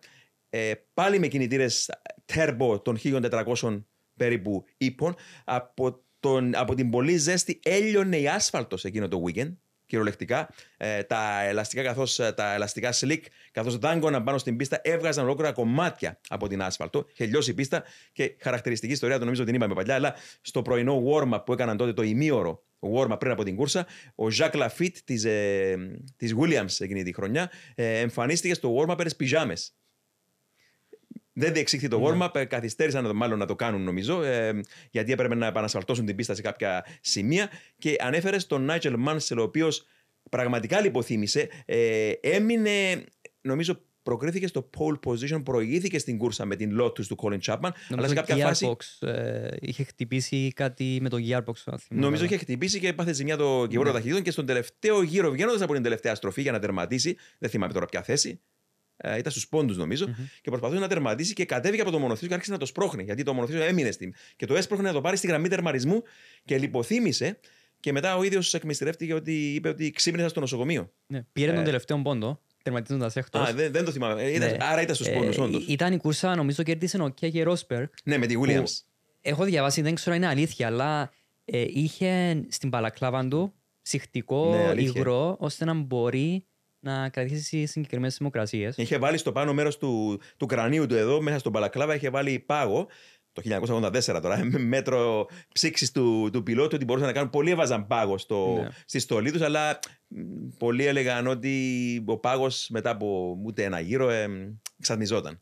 [0.51, 1.91] ε, πάλι με κινητήρες
[2.27, 3.83] turbo των 1400
[4.17, 5.15] περίπου ύπων,
[5.45, 9.53] από, τον, από την πολύ ζέστη έλειωνε η άσφαλτος εκείνο το weekend
[9.93, 10.49] κυριολεκτικά.
[10.77, 13.21] Ε, τα ελαστικά καθώς, ε, τα ελαστικά slick,
[13.51, 17.07] καθώς δάγκωναν πάνω στην πίστα, έβγαζαν ολόκληρα κομμάτια από την άσφαλτο.
[17.13, 21.03] Είχε λιώσει η πίστα και χαρακτηριστική ιστορία, το νομίζω την είπαμε παλιά, αλλά στο πρωινό
[21.07, 25.25] warm-up που έκαναν τότε το ημίωρο warm-up πριν από την κούρσα, ο Jacques Lafitte της
[25.25, 25.77] ε,
[26.17, 29.75] της Williams εκείνη τη χρονιά ε, εμφανίστηκε στο warm-up με πιζάμες.
[31.33, 32.45] Δεν διεξήχθη το warm-up, ναι.
[32.45, 34.61] καθυστέρησαν μάλλον να το κάνουν νομίζω, ε,
[34.91, 37.51] γιατί έπρεπε να επανασφαλτώσουν την πίστα σε κάποια σημεία.
[37.79, 39.87] Και ανέφερε στον Νάιτζελ Μάνσελ, ο οποίος
[40.31, 43.05] πραγματικά λιποθύμησε, ε, έμεινε,
[43.41, 47.61] νομίζω, προκρίθηκε στο pole position, προηγήθηκε στην κούρσα με την Lotus του Colin Chapman.
[47.61, 48.77] Νομίζω αλλά σε κάποια φάση.
[49.01, 51.75] Ε, είχε χτυπήσει κάτι με το gearbox.
[51.89, 53.95] Νομίζω είχε χτυπήσει και έπαθε ζημιά το κυβόρο ναι.
[53.95, 57.73] ταχυτήτων και στον τελευταίο γύρο, βγαίνοντας από την τελευταία στροφή για να τερματίσει, δεν θυμάμαι
[57.73, 58.52] τώρα ποια θέση, ε,
[59.19, 60.29] ήταν στους πόντους νομίζω, mm-hmm.
[60.41, 63.03] και προσπαθούσε να τερματίσει και κατέβηκε από το μονοθήσιο και άρχισε να το σπρώχνει.
[63.03, 64.15] Γιατί το μονοθήσιο έμεινε στην.
[64.37, 66.03] Και το έσπροχνε να το πάρει στη γραμμή τερματισμού
[66.45, 67.39] και λιποθύμησε.
[67.81, 70.93] Και μετά ο ίδιος εκμυστηρεύτηκε ότι είπε ότι ξύπνησε στο νοσοκομείο.
[71.07, 73.49] Ναι, πήρε ε, τον τελευταίο πόντο, τερματίζοντας έκτος.
[73.49, 74.23] Α, δεν, δεν το θυμάμαι.
[74.23, 74.57] Ε, ναι.
[74.61, 75.67] Άρα ήταν στους ε, πόντους, όντως.
[75.67, 77.85] Ήταν η κούρσα, νομίζω, κέρδισε ο Κέγε Ρόσπερ.
[78.05, 78.81] Ναι, με τη Williams.
[79.21, 81.13] Έχω διαβάσει, δεν ξέρω αν είναι αλήθεια, αλλά
[81.45, 86.45] ε, είχε στην παλακλάβα του ψυχτικό ναι, υγρό ώστε να μπορεί
[86.83, 88.71] να κρατήσεις συγκεκριμένες δημοκρασίε.
[88.77, 92.39] Είχε βάλει στο πάνω μέρος του, του κρανίου του εδώ, μέσα στον Παλακλάβα, είχε βάλει
[92.39, 92.87] πάγο.
[93.33, 93.43] Το
[93.83, 97.31] 1984 τώρα, με μέτρο ψήξης του, του πιλότου, ότι μπορούσαν να κάνουν.
[97.31, 98.69] Πολλοί έβαζαν πάγο στο, ναι.
[98.85, 99.79] στη στολή τους, αλλά
[100.59, 104.29] πολλοί έλεγαν ότι ο πάγος μετά από ούτε ένα γύρο ε,
[104.79, 105.41] εξατμιζόταν.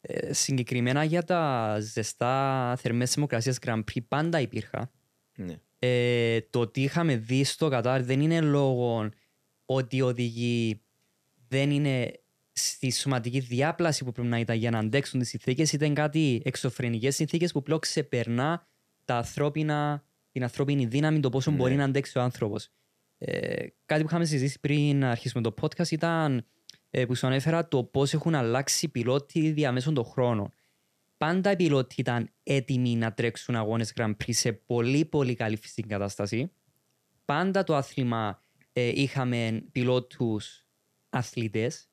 [0.00, 4.90] Ε, συγκεκριμένα για τα ζεστά θερμές δημοκρασίε Grand Prix πάντα υπήρχα.
[5.36, 5.54] Ναι.
[5.78, 9.10] Ε, το ότι είχαμε δει στο Κατάρ δεν είναι λόγω
[9.66, 10.82] ότι οι οδηγοί
[11.48, 12.12] δεν είναι
[12.52, 17.14] στη σωματική διάπλαση που πρέπει να ήταν για να αντέξουν τις συνθήκες, ήταν κάτι εξωφρενικές
[17.14, 18.66] συνθήκες που πλέον ξεπερνά
[19.04, 21.56] τα ανθρώπινα, την ανθρώπινη δύναμη, το πόσο ναι.
[21.56, 22.68] μπορεί να αντέξει ο άνθρωπος.
[23.18, 26.46] Ε, κάτι που είχαμε συζητήσει πριν αρχίσουμε το podcast ήταν
[26.90, 30.52] ε, που σου ανέφερα το πώς έχουν αλλάξει οι πιλότοι διαμέσων των χρόνων.
[31.16, 35.88] Πάντα οι πιλότοι ήταν έτοιμοι να τρέξουν αγώνες Grand Prix σε πολύ πολύ καλή φυσική
[35.88, 36.52] κατάσταση.
[37.24, 38.41] Πάντα το άθλημα ε,
[38.72, 40.66] είχαμε πιλότους
[41.10, 41.86] αθλητές.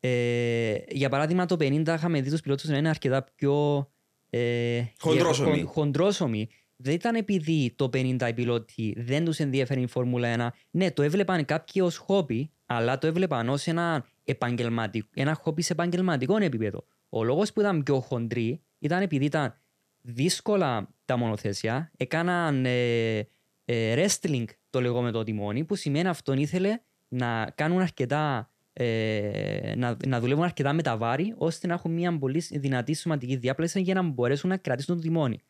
[0.00, 3.88] Ε, για παράδειγμα το 50 είχαμε δει τους πιλότους να είναι αρκετά πιο
[4.30, 5.62] ε, χοντρόσωμοι.
[5.62, 6.48] χοντρόσωμοι.
[6.76, 10.56] Δεν ήταν επειδή το 50 οι πιλότοι δεν τους ενδιαφέρει η Φόρμουλα 1.
[10.70, 15.72] Ναι, το έβλεπαν κάποιοι ως χόμπι, αλλά το έβλεπαν ως ένα, επαγγελματικό, ένα χόμπι σε
[15.72, 16.84] επαγγελματικό επίπεδο.
[17.08, 19.60] Ο λόγος που ήταν πιο χοντροί ήταν επειδή ήταν
[20.00, 23.28] δύσκολα τα μονοθέσια, έκαναν ε,
[23.64, 29.96] ε, wrestling το λεγόμενο το τιμόνι, που σημαίνει αυτόν ήθελε να κάνουν αρκετά, ε, να,
[30.06, 33.94] να δουλεύουν αρκετά με τα βάρη, ώστε να έχουν μια πολύ δυνατή σωματική διάπλαση για
[33.94, 35.40] να μπορέσουν να κρατήσουν το τιμόνι.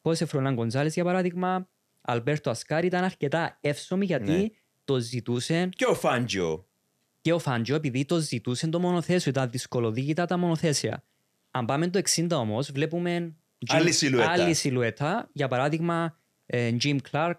[0.00, 1.68] Πώ σε Φρονάν Γκοντζάλε, για παράδειγμα,
[2.00, 4.46] Αλμπέρτο Ασκάρη ήταν αρκετά εύσωμοι γιατί ναι.
[4.84, 5.68] το ζητούσε.
[5.76, 6.66] Και ο Φάντζο.
[7.20, 11.04] Και ο Φάντζο, επειδή το ζητούσε το μονοθέσιο, ήταν δυσκολοδίκητα τα μονοθέσια.
[11.50, 13.34] Αν πάμε το 60 όμως, βλέπουμε.
[13.66, 14.30] Άλλη σιλουέτα.
[14.30, 15.28] Άλλη σιλουέτα.
[15.32, 17.38] Για παράδειγμα, ε, Jim Clark,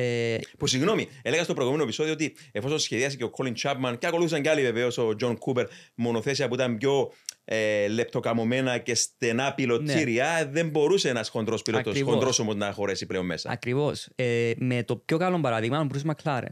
[0.00, 4.06] ε, που συγγνώμη, έλεγα στο προηγούμενο επεισόδιο ότι εφόσον σχεδιάσει και ο Colin Chapman και
[4.06, 7.12] ακολούθησαν και άλλοι βεβαίως, ο John Cooper, μονοθέσια που ήταν πιο
[7.44, 10.50] ε, λεπτοκαμωμένα και στενά πιλωτήρια, ναι.
[10.50, 13.50] δεν μπορούσε ένας χοντρός πιλότο, χοντρός όμως να χωρέσει πλέον μέσα.
[13.50, 14.08] Ακριβώς.
[14.14, 16.50] Ε, με το πιο καλό παράδειγμα, ο Bruce McLaren.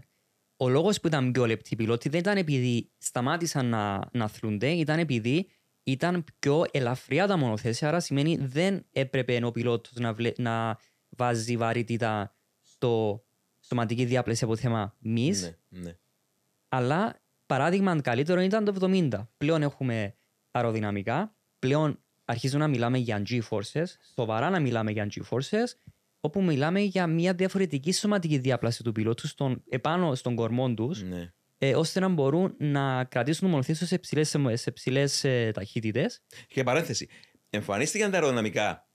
[0.56, 4.98] Ο λόγος που ήταν πιο λεπτοί πιλότοι δεν ήταν επειδή σταμάτησαν να, να θλούνται, ήταν
[4.98, 5.46] επειδή
[5.82, 7.88] ήταν πιο ελαφριά τα μονοθέσια.
[7.88, 10.78] Άρα σημαίνει δεν έπρεπε ο πιλότος να, να
[11.16, 13.22] βάζει βαρύτητα στο
[13.60, 15.56] σωματική διάπλαση από θέμα μης.
[15.68, 15.96] Ναι, ναι.
[16.68, 19.26] Αλλά παράδειγμα καλύτερο ήταν το 70.
[19.36, 20.14] Πλέον έχουμε
[20.50, 25.74] αεροδυναμικά, πλέον αρχίζουμε να μιλάμε για G-forces, σοβαρά να μιλάμε για G-forces,
[26.20, 31.32] όπου μιλάμε για μια διαφορετική σωματική διάπλαση του πιλότου στον, επάνω στον κορμό τους, Ναι.
[31.58, 36.22] ε, ώστε να μπορούν να κρατήσουν μονοθήσιο σε ψηλές σε ψηλές, ε, ταχύτητες.
[36.48, 37.08] Και παρένθεση.
[37.50, 38.88] Εμφανίστηκαν τα αεροδυναμικά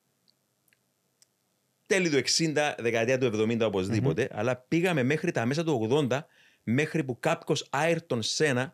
[1.92, 2.22] τέλη του
[2.56, 6.20] 60, δεκαετία του 70 οπωσδήποτε, αλλά πήγαμε μέχρι τα μέσα του 80,
[6.64, 8.74] μέχρι που κάποιο Άιρτον Σένα,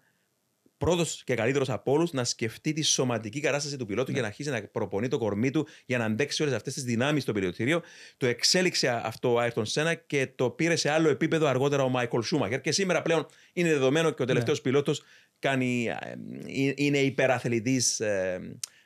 [0.77, 4.49] πρώτος και καλύτερος από όλους, να σκεφτεί τη σωματική κατάσταση του πιλότου για να αρχίσει
[4.49, 7.81] να προπονεί το κορμί του για να αντέξει όλες αυτές τις δυνάμεις στο πιλωτήριο.
[8.17, 12.21] Το εξέλιξε αυτό ο Άιρτον Σένα και το πήρε σε άλλο επίπεδο αργότερα ο Μάικολ
[12.21, 12.61] Σούμαχερ.
[12.61, 14.63] Και σήμερα πλέον είναι δεδομένο και ο τελευταίος ναι.
[14.63, 15.03] πιλότος
[15.39, 18.39] κάνει, ε, είναι υπεραθλητής ε,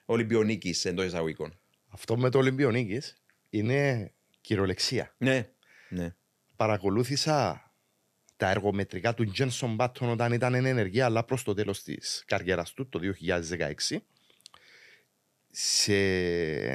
[0.05, 1.59] Ολυμπιονίκης εντός εισαγωγικών.
[1.87, 4.11] Αυτό με το Ολυμπιονίκης είναι
[4.51, 5.13] κυριολεξία.
[5.17, 5.49] Ναι,
[5.89, 6.15] ναι.
[6.55, 7.71] Παρακολούθησα
[8.37, 12.73] τα εργομετρικά του Τζένσον Μπάτον όταν ήταν εν ενεργεία, αλλά προς το τέλος της καριέρας
[12.73, 13.97] του, το 2016,
[15.51, 15.93] σε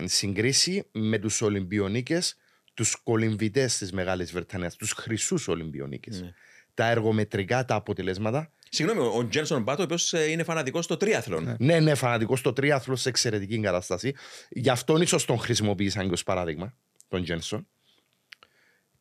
[0.06, 2.36] συγκρίση με τους Ολυμπιονίκες,
[2.74, 6.20] τους κολυμβητές της Μεγάλης Βρετανίας, τους χρυσούς Ολυμπιονίκες.
[6.20, 6.32] Ναι.
[6.74, 8.50] Τα εργομετρικά, τα αποτελέσματα.
[8.68, 11.40] Συγγνώμη, ο Τζένσον Μπάτο, ο οποίος είναι φανατικός στο τρίαθλο.
[11.40, 14.14] Ναι, ναι, ναι φανατικός στο τρίαθλο σε εξαιρετική κατάσταση.
[14.48, 16.74] Γι' αυτόν ίσως τον χρησιμοποίησαν και ως παράδειγμα,
[17.08, 17.66] τον Τζένσον.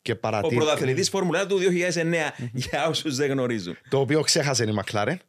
[0.01, 0.55] Και παρατήρη...
[0.55, 2.13] Ο πρωταθλητής Φόρμουλα του 2009,
[2.53, 3.77] για όσους δεν γνωρίζουν.
[3.89, 5.19] Το οποίο ξέχασε η Μακλάρεν.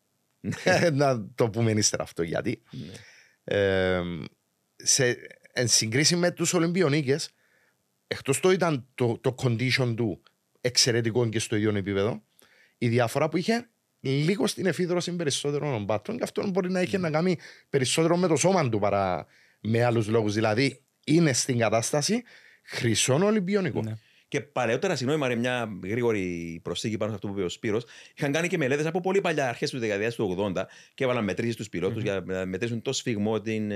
[0.93, 2.63] να το πούμε ύστερα αυτό γιατί.
[3.45, 4.01] ε,
[4.77, 5.17] σε,
[5.53, 7.31] εν συγκρίση με τους Ολυμπιονίκες,
[8.07, 10.23] εκτός το ήταν το, το condition του
[10.61, 12.23] εξαιρετικό και στο ίδιο επίπεδο,
[12.79, 13.69] η διαφορά που είχε
[14.01, 17.39] λίγο στην εφίδρωση περισσότερων των μπάτων και αυτό μπορεί να είχε να κάνει
[17.71, 19.27] περισσότερο με το σώμα του παρά
[19.61, 20.35] με άλλους λόγους.
[20.35, 22.23] Δηλαδή είναι στην κατάσταση
[22.67, 23.85] χρυσών Ολυμπιονικών.
[23.85, 23.93] Ναι.
[24.29, 27.85] Και παλαιότερα, συγγνώμη, Μαρία, μια γρήγορη προσθήκη πάνω σε αυτό που είπε ο Σπύρος,
[28.17, 31.57] είχαν κάνει και μελέτες από πολύ παλιά, αρχές του δεκαετίας του 80, και έβαλαν μετρήσεις
[31.57, 32.05] του πιλότους mm-hmm.
[32.05, 33.73] για να μετρήσουν το σφιγμό, την,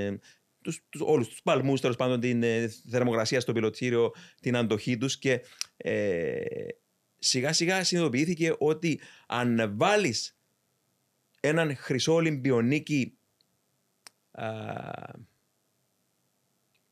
[0.62, 5.18] τους, τους, όλους τους παλμούς, τέλος πάντων την ε, θερμοκρασία στο πιλωτήριο, την αντοχή τους
[5.18, 5.40] και
[5.76, 6.40] ε,
[7.18, 10.36] σιγά σιγά συνειδητοποιήθηκε ότι αν βάλεις
[11.40, 13.18] έναν χρυσό Ολυμπιονίκη
[14.30, 14.46] α,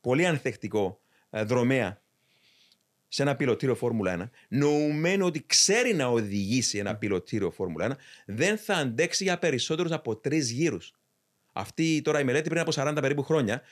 [0.00, 2.00] πολύ ανθεκτικό α, δρομέα
[3.08, 8.58] σε ένα πιλωτήριο Φόρμουλα 1, νοουμένο ότι ξέρει να οδηγήσει ένα πιλωτήριο Φόρμουλα 1, δεν
[8.58, 10.92] θα αντέξει για περισσότερους από τρεις γύρους.
[11.52, 13.62] Αυτή τώρα η μελέτη πριν από 40 περίπου χρόνια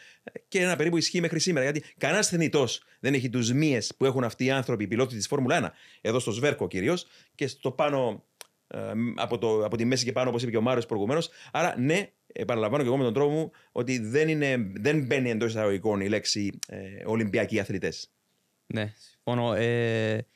[0.49, 1.71] και ένα περίπου ισχύει μέχρι σήμερα.
[1.71, 5.27] Γιατί κανένας θνητός δεν έχει τους μύες που έχουν αυτοί οι άνθρωποι, οι πιλότοι της
[5.27, 8.25] Φόρμουλα 1, εδώ στο Σβέρκο κυρίως και στο πάνω,
[8.67, 8.79] ε,
[9.17, 11.29] από, το, από τη μέση και πάνω, όπως είπε και ο Μάριος προηγουμένως.
[11.53, 15.51] Άρα, ναι, επαναλαμβάνω και εγώ με τον τρόπο μου ότι δεν, είναι, δεν μπαίνει εντός
[15.51, 18.11] εισαγωγικών η λέξη ε, Ολυμπιακοί αθλητές.
[18.67, 19.55] Ναι, συμφωνώ.
[19.55, 20.27] Ε,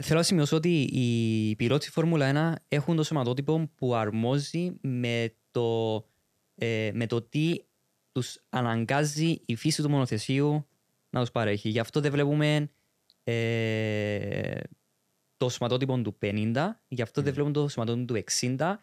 [0.00, 5.96] θέλω να σημειώσω ότι οι πιλότοι Φόρμουλα 1 έχουν το σωματότυπο που αρμόζει με το,
[6.54, 7.56] ε, με το τι
[8.12, 10.66] τους αναγκάζει η φύση του μονοθεσίου
[11.10, 11.68] να τους παρέχει.
[11.68, 12.70] Γι' αυτό δεν βλέπουμε
[13.24, 14.60] ε,
[15.36, 16.54] το σωματότυπο του 50,
[16.88, 17.24] γι' αυτό mm.
[17.24, 18.24] δεν βλέπουμε το σωματότυπο του
[18.56, 18.74] 60.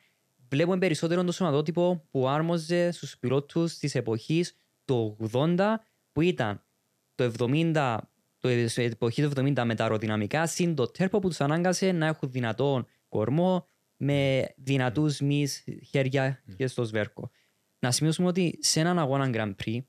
[0.54, 5.76] Βλέπουμε περισσότερο το σωματότυπο που άρμοζε στους πιλότους της εποχής του 80,
[6.12, 6.64] που ήταν
[7.16, 7.98] το 70
[8.40, 12.32] το εποχή του 70 με τα αεροδυναμικά, συν το τέρπο που τους ανάγκασε να έχουν
[12.32, 15.48] δυνατόν κορμό με δυνατούς μη
[15.90, 17.30] χέρια και στο σβέρκο.
[17.80, 19.80] Να σημειώσουμε ότι σε έναν αγώνα Grand Prix,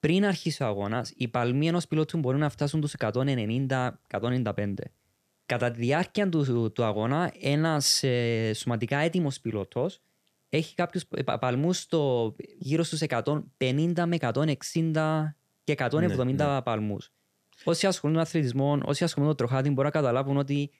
[0.00, 4.74] πριν αρχίσει ο αγώνας, οι παλμοί ενός πιλότου μπορούν να φτάσουν τους 190-195.
[5.50, 10.00] Κατά τη διάρκεια του, του αγώνα, ένας ε, σωματικά έτοιμος πιλότος
[10.48, 11.04] έχει κάποιους
[11.40, 11.86] παλμούς
[12.58, 13.32] γύρω στους 150
[14.06, 14.54] με 160
[15.64, 16.62] και 170 ναι, ναι.
[16.62, 17.12] παλμούς
[17.64, 20.70] όσοι ασχολούνται με αθλητισμό, όσοι ασχολούνται με το τροχάτι, μπορούν να καταλάβουν ότι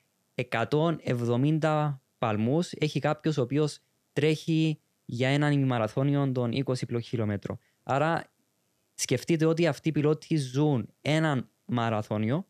[0.51, 3.79] 170 παλμούς έχει κάποιος ο οποίος
[4.13, 7.59] τρέχει για έναν ημιμαραθώνιο των 20 χιλιόμετρων.
[7.83, 8.33] Άρα
[8.95, 12.47] σκεφτείτε ότι αυτοί οι πιλότοι ζουν έναν μαραθώνιο,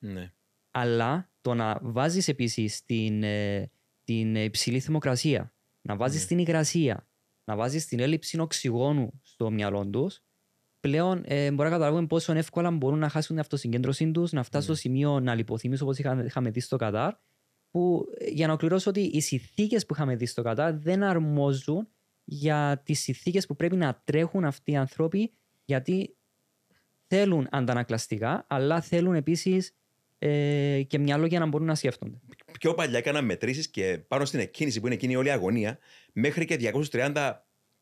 [0.00, 0.32] ναι.
[0.70, 3.70] αλλά το να βάζεις επίσης την, ε,
[4.04, 5.52] την υψηλή θερμοκρασία,
[5.82, 6.26] να βάζεις ναι.
[6.26, 7.08] την υγρασία,
[7.44, 10.22] να βάζεις την έλλειψη οξυγόνου στο μυαλό τους,
[10.80, 14.74] πλέον ε, μπορεί να καταλάβουμε πόσο εύκολα μπορούν να χάσουν την αυτοσυγκέντρωσή τους, να φτάσουν
[14.74, 17.14] στο σημείο να λιποθυμίσουν όπως είχαμε, είχαμε δει στο Κατάρ.
[17.70, 21.88] Που, ε, για να ολοκληρώσω ότι οι συνθήκες που είχαμε δει στο Κατάρ δεν αρμόζουν
[22.24, 25.32] για τις συνθήκες που πρέπει να τρέχουν αυτοί οι άνθρωποι,
[25.64, 26.16] γιατί
[27.06, 29.74] θέλουν αντανακλαστικά, αλλά θέλουν επίσης
[30.26, 32.16] ε, και μυαλό για να μπορούν να σκέφτονται.
[32.60, 35.78] Πιο παλιά έκαναν μετρήσεις και πάνω στην εκκίνηση που είναι εκείνη όλη η αγωνία,
[36.12, 37.32] μέχρι και 230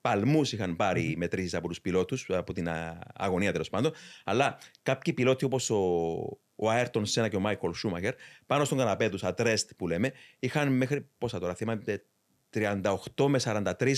[0.00, 1.16] παλμούς είχαν πάρει mm.
[1.18, 2.68] μετρήσεις από τους πιλότους, από την
[3.14, 3.92] αγωνία τέλος πάντων.
[4.24, 5.76] Αλλά κάποιοι πιλότοι όπως ο,
[6.54, 8.14] ο Αέρτον Σένα και ο Μάικολ Σούμαχερ,
[8.46, 11.82] πάνω στον καναπέ τους, ατρέστ που λέμε, είχαν μέχρι πόσα τώρα, θυμάμαι,
[12.50, 13.94] 38 με 43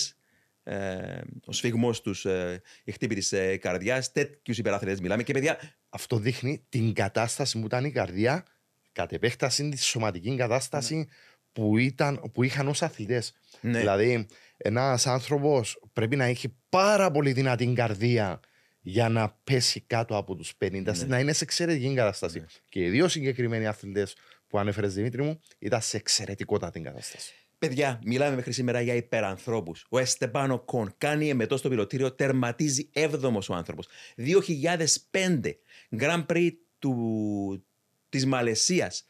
[0.67, 4.13] ε, ο σφιγμός τους, ε, η χτύπη της ε, καρδιάς.
[4.13, 5.23] Τέτοιους υπεράθλητε μιλάμε.
[5.23, 5.59] Και παιδιά,
[5.95, 8.45] Αυτό δείχνει την κατάσταση που ήταν η καρδιά,
[8.93, 11.09] κατ' επέκταση τη σωματική κατάσταση
[11.53, 13.33] που, ήταν, που είχαν ως αθλητές.
[13.61, 14.27] ναι, Δηλαδή,
[14.57, 18.41] ένας άνθρωπος πρέπει να έχει πάρα πολύ δυνατή καρδία
[18.81, 21.05] για να πέσει κάτω από τους 50, Ναι.
[21.07, 22.39] να είναι σε εξαιρετική κατάσταση.
[22.39, 22.47] Ναι.
[22.69, 27.33] Και οι δύο συγκεκριμένοι αθλητές που ανέφερε Δημήτρη μου ήταν σε εξαιρετικότατη κατάσταση.
[27.59, 29.87] Παιδιά, μιλάμε μέχρι σήμερα για υπερανθρώπους.
[29.89, 33.89] Ο Εστεμπάνο Κον κάνει εμετό στο πιλωτήριο, τερματίζει 7ο ο άνθρωπος.
[34.17, 35.59] 2005
[35.99, 37.65] Grand Prix του,
[38.09, 39.05] της Μαλαισίας.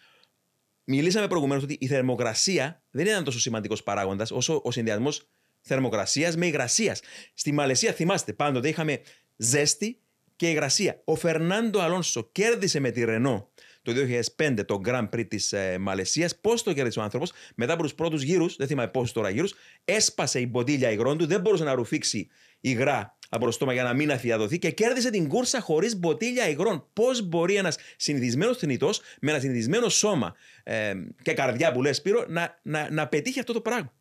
[0.84, 5.28] Μιλήσαμε προηγουμένως ότι η θερμοκρασία δεν ήταν τόσο σημαντικός παράγοντας όσο ο συνδυασμός
[5.60, 7.00] θερμοκρασίας με υγρασίας.
[7.34, 9.00] Στη Μαλαισία, θυμάστε, πάντοτε είχαμε
[9.36, 9.98] ζέστη
[10.36, 11.00] και υγρασία.
[11.04, 13.50] Ο Φερνάντο Αλόνσο κέρδισε με τη Ρενό
[13.84, 13.92] το
[14.36, 16.36] 2005 το Grand Prix της ε, Μαλαισίας.
[16.40, 19.54] Πώς το κέρδισε ο άνθρωπος, μετά από τους πρώτους γύρους, δεν θυμάμαι πόσους τώρα γύρους,
[19.84, 22.28] έσπασε η μποτήλια υγρών του, δεν μπορούσε να ρουφήξει
[22.60, 26.86] υγρά από το στόμα για να μην αφιαδοθεί και κέρδισε την κούρσα χωρίς μποτήλια υγρών.
[26.92, 32.24] Πώς μπορεί ένας συνηθισμένος θνητός με ένα συνηθισμένο σώμα ε, και καρδιά που λες, Σπύρο,
[32.28, 33.92] να, να, να πετύχει αυτό το πράγμα;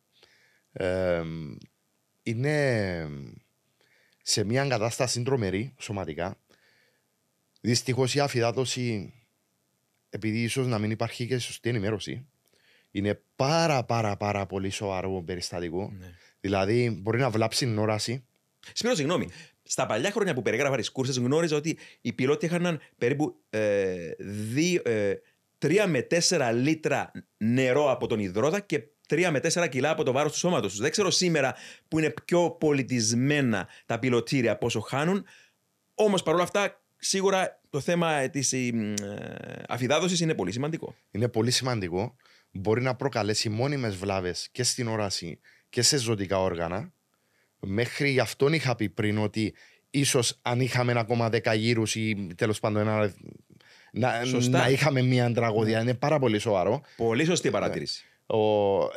[0.72, 1.22] Ε,
[2.22, 3.08] είναι
[4.22, 6.38] σε μια κατάσταση τρομερή σωματικά.
[7.60, 9.12] Δυστυχώς η αφιδάτωση,
[10.14, 12.26] επειδή ίσως να μην υπάρχει και σωστή ενημέρωση,
[12.90, 15.92] είναι πάρα πάρα πάρα πολύ σοβαρό περιστατικό.
[16.40, 18.24] Δηλαδή μπορεί να βλάψει την όραση.
[18.72, 19.28] Σπύρο, συγγνώμη.
[19.62, 24.82] Στα παλιά χρόνια που περιγράφα τι κούρσες, γνώριζα ότι οι πιλότοι είχαν περίπου ε, δύο,
[24.84, 25.14] ε,
[25.58, 30.12] 3 με 4 λίτρα νερό από τον υδρότα και 3 με 4 κιλά από το
[30.12, 30.80] βάρος του σώματος τους.
[30.80, 31.54] Δεν ξέρω σήμερα
[31.88, 35.24] που είναι πιο πολιτισμένα τα πιλωτήρια πόσο χάνουν.
[35.94, 38.54] Όμως παρόλα αυτά, σίγουρα το θέμα της
[39.68, 40.94] αφιδάδοσης είναι πολύ σημαντικό.
[41.10, 42.16] Είναι πολύ σημαντικό.
[42.50, 46.92] Μπορεί να προκαλέσει μόνιμες βλάβες και στην όραση και σε ζωτικά όργανα.
[47.60, 49.54] Μέχρι γι' αυτόν είχα πει πριν ότι
[49.90, 53.14] ίσως αν είχαμε ακόμα 10 γύρους ή τέλος πάντων ένα.
[53.92, 54.58] Να, Σωστά.
[54.58, 55.80] να είχαμε μια τραγωδία.
[55.80, 56.80] Είναι πάρα πολύ σοβαρό.
[56.96, 58.04] Πολύ σωστή παρατήρηση.
[58.26, 58.38] Ο,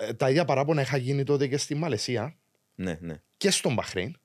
[0.08, 2.38] ε, τα ίδια παράπονα είχα γίνει τότε και στη Μαλαισία
[2.76, 3.22] Ναι, ναι.
[3.38, 4.16] και στον Μπαχρέιν.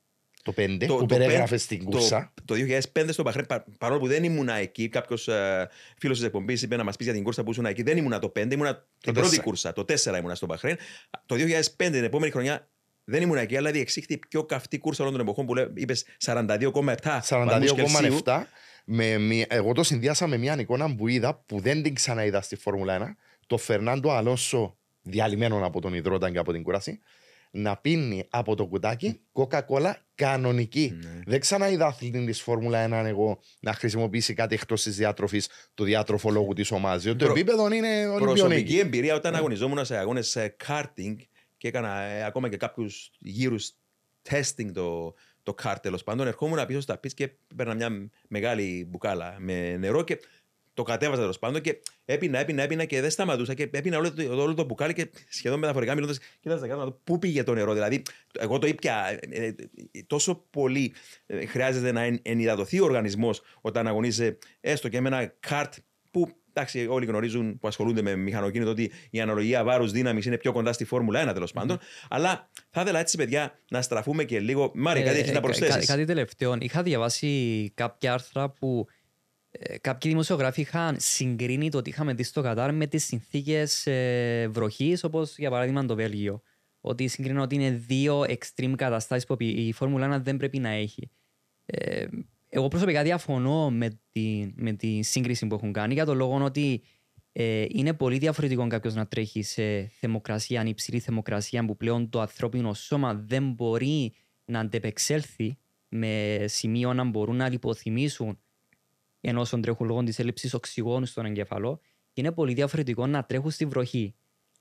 [0.42, 2.32] Το 5 Το- που το περιέγραφε πεν- στην το- κούρσα.
[2.44, 6.62] Το, 2005 στο Μπαχρέν, πα- παρόλο που δεν ήμουνα εκεί, κάποιος ε, φίλος της εκπομπής
[6.62, 7.82] είπε να μας πεις για την κούρσα που ήσουν εκεί.
[7.82, 9.42] Δεν ήμουνα το 5, ήμουνα την πρώτη τέσσερα.
[9.42, 9.72] κούρσα.
[9.72, 10.76] Το 4 ήμουνα στο Μπαχρέν.
[11.26, 12.68] Το 2005, την επόμενη χρονιά,
[13.04, 17.22] δεν ήμουν εκεί, αλλά διεξήχθη η πιο καυτή κούρσα όλων των εποχών που είπες 42,7
[17.22, 18.18] βαθμούς Κελσίου.
[18.24, 18.46] 42,7.
[18.84, 22.56] Με μια- εγώ το συνδυάσα με μια εικόνα που είδα που δεν την ξαναείδα στη
[22.56, 23.16] Φόρμουλα 1.
[23.46, 27.00] Το Φερνάντο Αλόνσο, διαλυμένο από τον υδρότα και από την κούραση,
[27.54, 30.98] να πίνει από το κουτάκι κοκακόλα κανονική.
[31.02, 31.20] Ναι.
[31.26, 35.40] Δεν ξαναείδα αθλητή της Φόρμουλα 1 εγώ να χρησιμοποιήσει κάτι εκτός της διάτροφη
[35.74, 37.02] του διάτροφο λόγου της ομάδα.
[37.10, 38.78] Το Προ- επίπεδο είναι Προσωπική ολυμπιονίκη.
[38.78, 40.36] εμπειρία όταν αγωνιζόμουν σε αγώνες
[40.66, 41.16] karting
[41.56, 43.70] και έκανα ε, ακόμα και κάποιους γύρους
[44.30, 46.26] testing το, το kart τέλος πάντων.
[46.26, 50.18] Ερχόμουν πίσω στα πίτ και παίρνα μια μεγάλη μπουκάλα με νερό και
[50.74, 54.22] το κατέβαζα τέλος πάντων και έπινα, έπινα, έπινα και δεν σταματούσα και έπινα όλο το,
[54.42, 57.72] όλο το μπουκάλι και σχεδόν μεταφορικά μιλώντας, κοίταζα κάτω να δω πού πήγε το νερό.
[57.72, 58.02] Δηλαδή,
[58.38, 59.54] εγώ το ήπια ε, ε,
[60.06, 60.92] τόσο πολύ
[61.26, 65.74] ε, χρειάζεται να εν- ενυδατωθεί ο οργανισμός όταν αγωνίζεται έστω και με ένα καρτ
[66.10, 70.52] που εντάξει, όλοι γνωρίζουν που ασχολούνται με μηχανοκίνητο ότι η αναλογία βάρους δύναμης είναι πιο
[70.52, 71.78] κοντά στη Φόρμουλα 1 τέλος πάντων.
[72.08, 74.70] Αλλά θα ήθελα έτσι, παιδιά, να στραφούμε και λίγο.
[74.74, 76.56] Μάρια, κάτι Ε, έχει να κα- προσθέσεις; κάτι τελευταίο.
[76.60, 79.01] Είχα διαβάσει κάποια άρθρα που ε,
[79.80, 85.04] κάποιοι δημοσιογράφοι είχαν συγκρίνει το ότι είχαμε δει στο Κατάρ με τις συνθήκες ε, βροχής,
[85.04, 86.42] όπως για παράδειγμα το Βέλγιο.
[86.80, 91.10] Ότι συγκρίνουν ότι είναι δύο extreme καταστάσεις που η Φόρμουλα 1 δεν πρέπει να έχει.
[91.66, 92.06] Ε,
[92.48, 96.82] εγώ προσωπικά διαφωνώ με τη, με τη σύγκριση που έχουν κάνει για το λόγο ότι
[97.32, 102.20] ε, είναι πολύ διαφορετικό κάποιος να τρέχει σε θερμοκρασία, αν υψηλή θερμοκρασία, που πλέον το
[102.20, 104.12] ανθρώπινο σώμα δεν μπορεί
[104.44, 108.38] να αντεπεξέλθει με σημείο να μπορούν να λιποθυμήσουν
[109.28, 111.80] ενώ όσων τρέχουν λόγω της έλλειψης οξυγόνου στον εγκέφαλο.
[112.12, 114.14] Και είναι πολύ διαφορετικό να τρέχουν στη βροχή.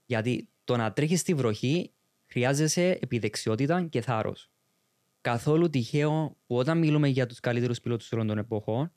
[0.05, 1.93] Γιατί το να τρέχεις στη βροχή
[2.25, 4.51] χρειάζεσαι επιδεξιότητα και θάρρος.
[5.21, 8.91] Καθόλου τυχαίο που όταν μιλούμε για τους καλύτερους πιλότους όλων των εποχών,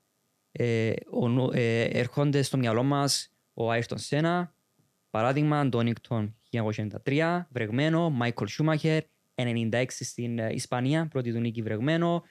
[0.52, 4.54] ε, ο, νου- ε, έρχονται στο μυαλό μας ο Άιρτον Σένα,
[5.10, 9.02] παράδειγμα Ντόνικτον 1993, βρεγμένο, Μάικολ Σούμαχερ,
[9.34, 12.22] 96 στην ε, Ισπανία, πρώτη του νίκη βρεγμένο.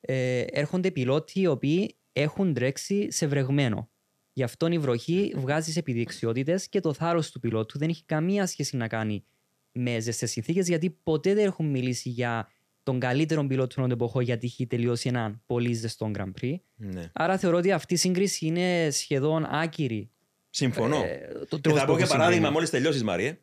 [0.00, 3.90] Ε, έρχονται πιλότοι οι οποίοι έχουν τρέξει σε βρεγμένο.
[4.32, 8.76] Γι' αυτό η βροχή βγάζει επιδεξιότητε και το θάρρος του πιλότου δεν έχει καμία σχέση
[8.76, 9.24] να κάνει
[9.72, 12.48] με ζεστές συνθήκες, γιατί ποτέ δεν έχουν μιλήσει για
[12.82, 16.54] τον καλύτερο πιλότο των εποχών, γιατί έχει τελειώσει έναν πολύ ζεστό Grand Prix.
[16.74, 17.10] Ναι.
[17.12, 20.10] Άρα θεωρώ ότι αυτή η σύγκριση είναι σχεδόν άκυρη.
[20.50, 21.02] Συμφωνώ.
[21.04, 22.54] Ε, το Και τρόπος θα που πω και έχουν παράδειγμα συμβαίνει.
[22.54, 23.38] μόλις τελειώσεις, Μάριε.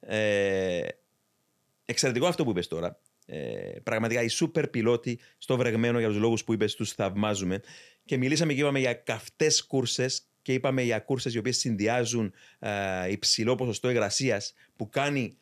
[0.00, 0.86] Ε,
[1.84, 3.00] εξαιρετικό αυτό που είπες τώρα.
[3.26, 7.60] Ε, πραγματικά οι σούπερ πιλότοι στο βρεγμένο για τους λόγους που είπες, τους θαυμάζουμε.
[8.04, 13.10] Και μιλήσαμε και είπαμε για καυτές κούρσες και είπαμε για κούρσες οι οποίες συνδυάζουν ε,
[13.10, 15.38] υψηλό ποσοστό υγρασίας που κάνει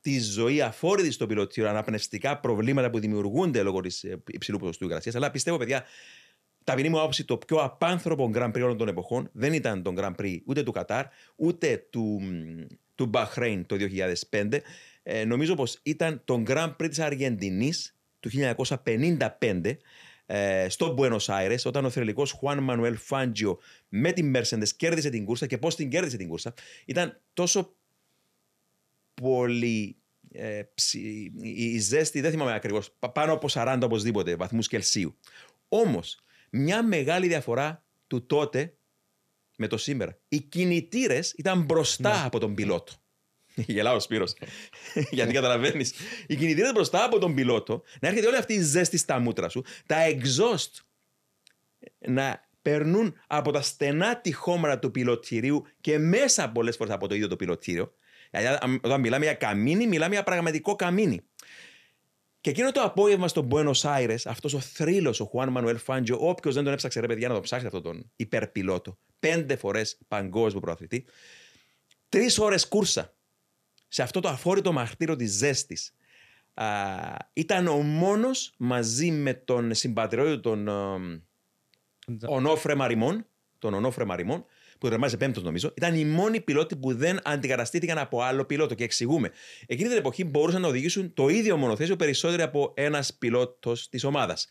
[0.00, 5.14] τη ζωή αφόρητη στο πιλωτήριο, αναπνευστικά προβλήματα που δημιουργούνται λόγω της ε, υψηλού ποσοστού υγρασίας.
[5.14, 5.84] Αλλά πιστεύω, παιδιά,
[6.64, 10.14] ταπεινή μου άποψη, το πιο απάνθρωπο Grand Prix όλων των εποχών δεν ήταν το Grand
[10.14, 12.20] Prix ούτε του Κατάρ, ούτε του,
[12.94, 13.76] του Μπαχρέιν το
[14.30, 14.58] 2005.
[15.02, 18.30] Ε, νομίζω πως ήταν το Grand Prix της Αργεντινής του
[18.84, 19.76] 1955
[20.26, 23.56] ε, στο Buenos Aires, όταν ο θρελικός Juan Manuel Fangio
[23.88, 27.74] με την Mercedes κέρδισε την κούρσα και πώς την κέρδισε την κούρσα ήταν τόσο
[29.14, 29.96] πολύ
[30.32, 35.16] ε, ψη, η ζέστη, δεν θυμάμαι ακριβώς, πάνω από 40 οπωσδήποτε βαθμούς Κελσίου.
[35.68, 38.74] Όμως, μια μεγάλη διαφορά του τότε
[39.56, 40.18] με το σήμερα.
[40.28, 42.24] Οι κινητήρες ήταν μπροστά ναι.
[42.24, 42.92] από τον πιλότο.
[43.74, 44.34] Γελάω ο Σπύρος.
[45.10, 45.92] Γιατί καταλαβαίνεις.
[46.26, 49.64] Οι κινητήρε μπροστά από τον πιλότο, να έρχεται όλη αυτή η ζέστη στα μούτρα σου,
[49.86, 50.80] τα exhaust
[51.98, 57.28] να περνούν από τα στενά τυχόμερα του πιλωτηρίου και μέσα πολλές φορές από το ίδιο
[57.28, 57.92] το πιλωτήριο.
[58.30, 61.20] Δηλαδή, όταν μιλάμε για καμίνι, μιλάμε για πραγματικό καμίνι.
[62.40, 66.54] Και εκείνο το απόγευμα στο Buenos Aires, αυτός ο θρύλος, ο Χουάν Μανουέλ Φάντζιο, όποιος
[66.54, 71.06] δεν τον έψαξε, ρε παιδιά, να τον ψάξει αυτόν τον υπερπιλότο, πέντε φορές παγκόσμιο προαθλητή,
[72.08, 73.14] τρεις ώρες κούρσα
[73.92, 75.94] σε αυτό το αφόρητο μαρτύριο της ζέστης.
[77.32, 80.68] Ήταν ο μόνος μαζί με τον συμπατριώτη τον
[82.26, 83.26] Ονόφρε Μαριμόν,
[83.58, 84.44] τον Ονόφρε Μαριμόν,
[84.78, 88.74] που δερμάζε πέμπτος νομίζω, ήταν οι μόνοι πιλότοι που δεν αντικαταστήθηκαν από άλλο πιλότο.
[88.74, 89.30] Και εξηγούμε.
[89.66, 94.48] Εκείνη την εποχή μπορούσαν να οδηγήσουν το ίδιο μονοθέσιο περισσότερο από ένας πιλότος της ομάδας.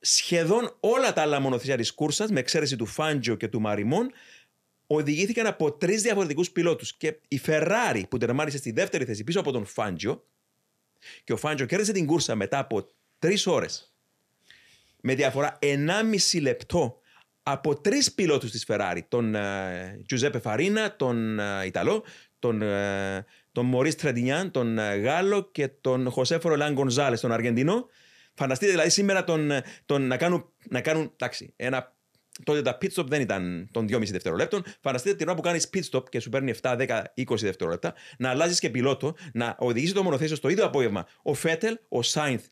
[0.00, 4.10] Σχεδόν όλα τα άλλα μονοθέσια της κούρσας, με εξαίρεση του Φάντζο και του Μαριμόν,
[4.86, 6.96] οδηγήθηκαν από τρεις διαφορετικούς πιλότους.
[6.96, 10.24] Και η Ferrari που τερμάρισε στη δεύτερη θέση πίσω από τον Φάντζο,
[11.24, 13.94] και ο Φάντζο κέρδισε την κούρσα μετά από τρεις ώρες
[15.00, 17.00] με διαφορά 1,5 λεπτό
[17.42, 19.00] από τρεις πιλότους της Ferrari.
[19.08, 19.36] Τον
[20.06, 22.04] Τζουζέπε Φαρίνα, τον uh, Ιταλό,
[22.38, 27.86] τον, uh, τον Μωρή Τρεντινιάν, τον uh, Γάλλο και τον Χωσέ Φορολάν Γκονζάλε, τον Αργεντινό.
[28.34, 29.50] Φανταστείτε δηλαδή σήμερα τον,
[29.86, 31.95] τον, να, κάνουν, να κάνουν τάξη, ένα
[32.44, 34.64] Τότε τα pit stop δεν ήταν των 2,5 δευτερολέπτων.
[34.80, 38.30] Φανταστείτε την ώρα που κάνεις pit stop και σου παίρνει 7, 10, 20 δευτερόλεπτα, να
[38.30, 41.06] αλλάζεις και πιλότο, να οδηγήσει το μονοθέσιο στο ίδιο απόγευμα.
[41.22, 42.44] Ο Φέτελ, ο Σάινθ,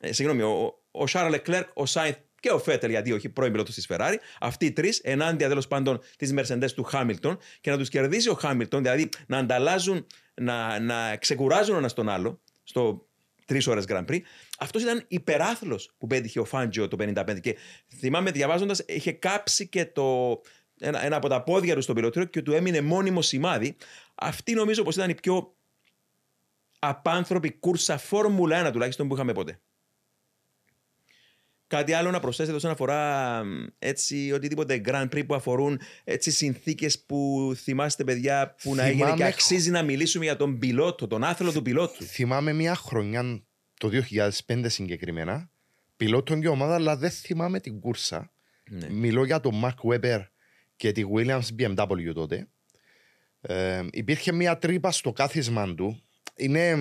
[0.00, 3.74] ε, συγγνώμη, ο, ο Σάρλ Λεκλέρκ, ο Σάινθ και ο Φέτελ, γιατί όχι πρώην πιλότος
[3.74, 7.88] της Ferrari, αυτοί οι τρεις ενάντια τέλος πάντων της Mercedes του Χάμιλτον και να τους
[7.88, 13.08] κερδίσει ο Χάμιλτον, δηλαδή να ανταλλάζουν, να, να ξεκουράζουν ένας τον άλλο στο
[13.44, 14.20] τρεις ώρες Grand Prix.
[14.60, 17.40] Αυτός ήταν υπεράθλος που πέτυχε ο Φάντζιο το 55.
[17.40, 17.56] Και
[17.98, 20.40] θυμάμαι διαβάζοντας, είχε κάψει και το,
[20.78, 23.76] ένα, ένα από τα πόδια του στο πιλωτήριο και του έμεινε μόνιμο σημάδι.
[24.14, 25.54] Αυτή νομίζω πως ήταν η πιο
[26.78, 29.60] απάνθρωπη κούρσα Φόρμουλα 1 τουλάχιστον που είχαμε ποτέ.
[31.66, 33.42] Κάτι άλλο να προσθέσετε όσον αφορά
[33.78, 39.24] έτσι, οτιδήποτε Grand Prix που αφορούν έτσι, συνθήκες που θυμάστε παιδιά που να έγινε και
[39.24, 43.42] αξίζει να μιλήσουμε για τον πιλότο, τον άθλο του πιλότου; Θυμάμαι μια χρονιά
[43.78, 43.90] το
[44.46, 45.50] 2005 συγκεκριμένα,
[45.96, 48.30] πιλότον και ομάδα, αλλά δεν θυμάμαι την κούρσα.
[48.70, 48.90] Ναι.
[48.90, 50.26] Μιλώ για τον Mark Webber
[50.76, 52.48] και τη Williams BMW τότε.
[53.40, 56.02] Ε, υπήρχε μια τρύπα στο κάθισμα του
[56.38, 56.76] είναι,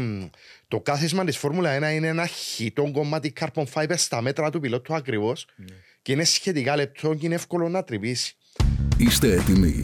[0.68, 4.96] το κάθισμα της Φόρμουλα 1 είναι ένα χιτό κομμάτι carbon fiber στα μέτρα του πιλότου
[4.96, 5.66] ακριβώς ναι.
[6.02, 8.36] και είναι σχετικά λεπτό και είναι εύκολο να τρυπήσει.
[8.98, 9.84] Είστε έτοιμοι.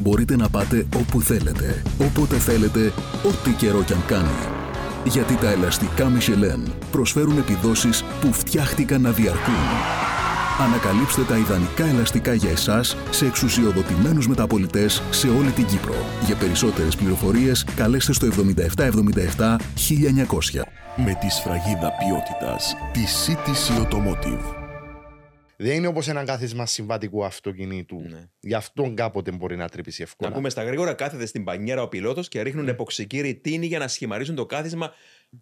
[0.00, 2.92] Μπορείτε να πάτε όπου θέλετε, όποτε θέλετε,
[3.24, 4.57] ό,τι καιρό κι αν κάνει.
[5.04, 9.54] Γιατί τα ελαστικά Michelin προσφέρουν επιδόσεις που φτιάχτηκαν να διαρκούν.
[10.60, 15.94] Ανακαλύψτε τα ιδανικά ελαστικά για εσάς σε εξουσιοδοτημένους μεταπολιτές σε όλη την Κύπρο.
[16.26, 20.62] Για περισσότερες πληροφορίες καλέστε στο 7777 1900.
[20.96, 24.57] Με τη σφραγίδα ποιότητας τη CTC Automotive.
[25.60, 28.00] Δεν είναι όπως ένα κάθισμα συμβατικού αυτοκινήτου.
[28.00, 28.28] Ναι.
[28.40, 30.30] Γι' αυτό κάποτε μπορεί να τρυπήσει εύκολα.
[30.30, 32.70] Να πούμε στα γρήγορα, κάθεται στην πανιέρα ο πιλότος και ρίχνουν ναι.
[32.70, 34.92] εποξική ρητίνη για να σχημαρίσουν το κάθισμα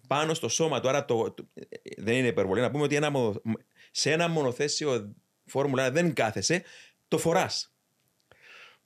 [0.08, 0.88] πάνω στο σώμα του.
[0.88, 1.48] Άρα το, το,
[1.96, 2.60] δεν είναι υπερβολή.
[2.60, 3.12] Να πούμε ότι ένα,
[3.90, 5.14] σε ένα μονοθέσιο
[5.46, 6.62] Φόρμουλα δεν κάθεσαι,
[7.08, 7.74] το φοράς.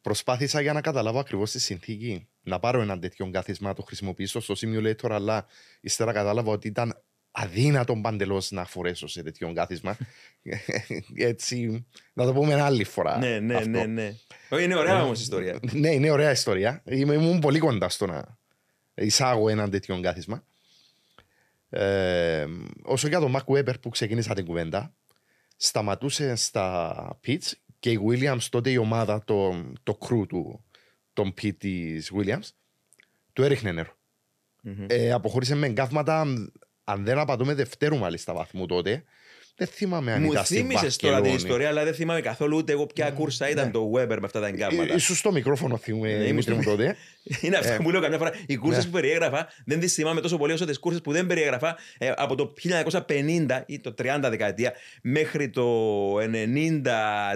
[0.01, 4.41] Προσπάθησα για να καταλάβω ακριβώς τη συνθήκη να πάρω ένα τέτοιο κάθισμα, να το χρησιμοποιήσω
[4.41, 5.47] στο simulator, αλλά
[5.81, 9.97] ύστερα κατάλαβα ότι ήταν αδύνατο παντελώς να φορέσω σε τέτοιο κάθισμα.
[11.17, 13.19] Έτσι, να το πούμε άλλη φορά.
[13.19, 13.69] Ναι, ναι, αυτό.
[13.69, 13.85] ναι.
[13.87, 14.15] ναι.
[14.61, 15.59] Είναι ωραία όμως ιστορία.
[15.73, 16.83] Ναι, είναι ωραία ιστορία.
[16.85, 18.39] Είμαι, ήμουν πολύ κοντά στο να
[18.95, 20.45] εισάγω ένα τέτοιο κάθισμα.
[21.71, 22.47] Ε,
[22.83, 24.95] όσο για τον Mark Webber που ξεκίνησα την κουβέντα,
[25.57, 30.65] σταματούσε στα pits και η Williams τότε η ομάδα, το, το crew του,
[31.13, 32.49] τον pit της Williams,
[33.33, 33.99] του έριχνε νερό.
[34.87, 36.27] Ε, αποχώρησε με εγκάβματα,
[36.91, 39.05] αν δεν απατούμε δευτέρου μάλιστα βαθμού τότε.
[39.57, 41.35] Δεν θυμάμαι αν Μου ήταν στη θύμισες τώρα την Βαρκελόνη.
[41.35, 44.47] ιστορία, αλλά δεν θυμάμαι καθόλου ούτε εγώ ποια κούρσα ήταν το Weber με αυτά τα
[44.47, 44.93] εγκάβματα.
[44.93, 46.97] Ε, Ίσως το μικρόφωνο θυμούμε, Ναι, Δημήτρη ήμουν μου στο- τότε.
[47.47, 48.33] Είναι αυτό Ε, που λέω καμιά φορά.
[48.47, 48.91] Οι κούρσες ναι.
[48.91, 52.35] που περιέγραφα δεν τις θυμάμαι τόσο πολύ όσο τις κούρσες που δεν περιέγραφα ε, από
[52.35, 52.53] το
[53.07, 54.73] 1950 ή το 30 δεκαετία
[55.03, 55.65] μέχρι το
[56.19, 56.83] 90,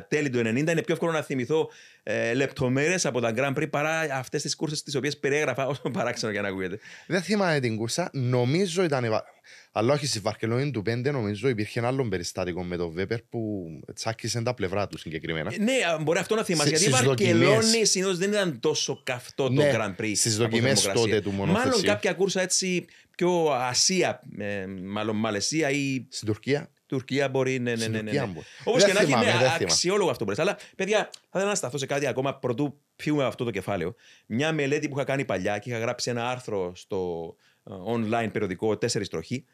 [0.09, 0.44] τέλη του 90.
[0.57, 1.68] Είναι πιο εύκολο να θυμηθώ
[2.07, 6.32] ε, λεπτομέρειες από τα Grand Prix παρά αυτές τις κούρσες τις οποίες περιέγραφα, όσο παράξενο
[6.32, 6.78] για να ακούγεται.
[7.07, 8.11] Δεν θυμάμαι την κούρσα.
[8.12, 9.05] Νομίζω ήταν.
[9.05, 9.24] η Βα-
[9.72, 13.64] Αλλά όχι στη Βαρκελόνη του 5, νομίζω υπήρχε ένα άλλο περιστάτικο με τον Βέπερ που
[13.94, 15.52] τσάκισε τα πλευρά του συγκεκριμένα.
[15.55, 16.68] Ε, Ναι, α, μπορεί αυτό να θυμάσαι.
[16.76, 17.90] Σι- Γιατί η στις Βαρκελόνη δοκιμές.
[17.90, 20.12] συνήθως δεν ήταν τόσο καυτό το Ναι, Grand Prix.
[20.14, 21.11] στις από δοκιμές θερμοκρασία.
[21.20, 21.86] τότε του Μάλλον μονοθεσίου.
[21.86, 22.84] κάποια κούρσα έτσι
[23.16, 26.68] πιο Ασία, ε, μάλλον Μαλαισία ή Στην Τουρκία.
[26.95, 27.59] Τουρκία μπορεί.
[27.59, 27.97] Ναι, ναι, Στην ναι.
[27.97, 28.32] ναι, Τουρκία ναι.
[28.32, 28.47] μπορεί.
[28.64, 29.64] Όπως Δεν και να έχει, θυμάμαι, είναι δεν θυμάμαι.
[29.64, 30.38] αξιόλογο αυτό που λες.
[30.38, 33.95] Αλλά, παιδιά, θα ήθελα να σταθώ σε κάτι ακόμα πρωτού πιούμε αυτό το κεφάλαιο.
[34.26, 37.34] Μια μελέτη που είχα κάνει παλιά και είχα γράψει ένα άρθρο στο
[37.70, 39.45] ε, online περιοδικό 4 τροχή.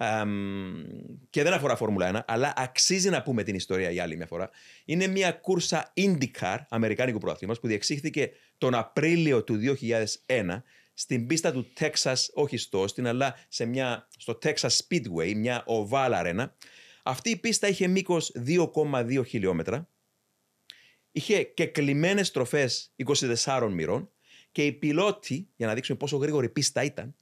[0.00, 0.84] Αμ,
[1.30, 4.50] και δεν αφορά Φόρμουλα 1, αλλά αξίζει να πούμε την ιστορία για άλλη μια φορά.
[4.84, 9.58] Είναι μια κούρσα IndyCar, Αμερικάνικου πρωταθλήματος, που διεξήχθηκε τον Απρίλιο του
[10.26, 10.62] 2001
[10.98, 16.12] στην πίστα του Texas, όχι στο Austin, αλλά σε μια, στο Texas Speedway, μια oval
[16.12, 16.46] arena.
[17.02, 19.88] Αυτή η πίστα είχε μήκος 2,2 χιλιόμετρα,
[21.12, 22.70] είχε και κλειμένε στροφέ
[23.44, 24.10] 24 μοιρών
[24.52, 27.14] και οι πιλότοι, για να δείξουμε πόσο γρήγορη η πίστα ήταν,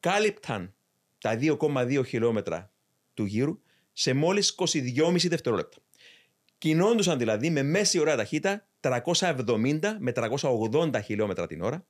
[0.00, 0.74] κάλυπταν
[1.18, 2.72] τα 2,2 χιλιόμετρα
[3.14, 3.60] του γύρου
[3.92, 5.78] σε μόλις 22,5 δευτερόλεπτα.
[6.58, 11.86] Κινώντουσαν δηλαδή με μέση ωραία ταχύτητα 370 με 380 χιλιόμετρα την ώρα.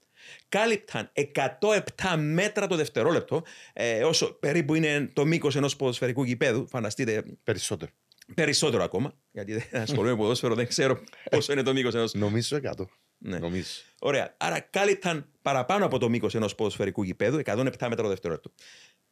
[0.48, 1.12] Κάλυπταν
[1.58, 3.42] 107 μέτρα το δευτερόλεπτο,
[3.72, 6.68] ε, όσο περίπου είναι το μήκος ενός ποδοσφαιρικού γηπέδου.
[6.68, 7.90] Φανταστείτε Περισσότερο.
[8.34, 11.00] περισσότερο ακόμα, γιατί δεν ασχολούμαι με ποδόσφαιρο, δεν ξέρω
[11.30, 12.86] πόσο είναι το μήκος ενός Νομίζω 100.
[13.18, 13.38] ναι.
[13.38, 13.68] Νομίζω.
[14.00, 14.34] Ωραία.
[14.36, 18.50] Άρα κάλυπταν παραπάνω από το μήκος ενός ποδοσφαιρικού γηπέδου, 107 μέτρα το δευτερόλεπτο.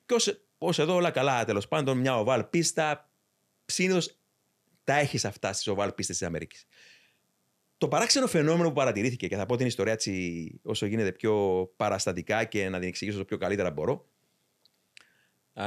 [0.07, 0.15] Και
[0.59, 3.11] ως εδώ όλα καλά, τέλος πάντων, μια οβάλ πίστα,
[3.65, 4.19] συνήθως
[4.85, 6.67] τα έχεις αυτά στις οβάλ πίστε της Αμερικής.
[7.79, 12.45] Το παράξενο φαινόμενο που παρατηρήθηκε, και θα πω την ιστορία έτσι όσο γίνεται πιο παραστατικά
[12.45, 14.09] και να την εξηγήσω όσο πιο καλύτερα μπορώ.
[15.53, 15.67] Α,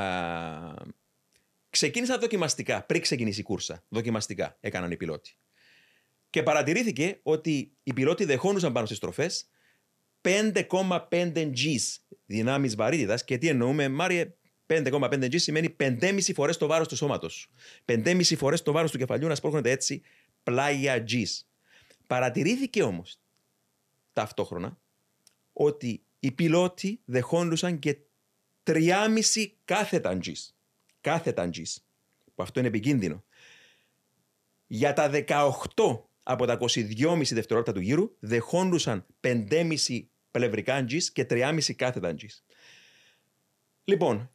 [1.70, 3.84] ξεκίνησα δοκιμαστικά, πριν ξεκινήσει η κούρσα.
[3.89, 5.38] Δοκιμαστικά έκαναν οι πιλότοι.
[6.30, 9.49] Και παρατηρήθηκε ότι οι πιλότοι δεχόντουσαν πάνω στις στροφές
[10.22, 13.24] 5,5 Gs δυνάμεις βαρύτητας.
[13.24, 14.34] Και τι εννοούμε, Μάριε,
[14.68, 17.49] 5,5 G σημαίνει 5,5 φορές το βάρος του σώματος.
[17.86, 20.01] 5,5 φορές το βάρος του κεφαλιού να σπρώχνεται έτσι
[20.43, 21.41] πλάγια Gs.
[22.07, 23.20] Παρατηρήθηκε όμως
[24.13, 24.80] ταυτόχρονα
[25.53, 27.97] ότι οι πιλότοι δεχόντουσαν και
[28.63, 30.51] 3,5 κάθετα Gs.
[31.01, 31.76] Κάθετα Gs.
[32.36, 33.24] Που αυτό είναι επικίνδυνο.
[34.68, 41.74] Για τα 18 από τα 22,5 δευτερόλεπτα του γύρου δεχόντουσαν 5,5 πλευρικά Gs και 3,5
[41.76, 42.41] κάθετα Gs.
[43.84, 44.32] Λοιπόν,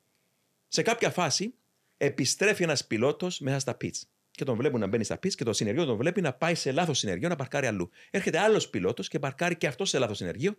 [0.74, 1.54] σε κάποια φάση
[1.96, 4.00] επιστρέφει ένας πιλότος μέσα στα pits.
[4.30, 6.72] Και τον βλέπουν να μπαίνει στα pits και το συνεργείο τον βλέπει να πάει σε
[6.72, 7.90] λάθος συνεργείο να παρκάρει αλλού.
[8.10, 10.56] Έρχεται άλλος πιλότος και παρκάρει και αυτός σε λάθος συνεργείο.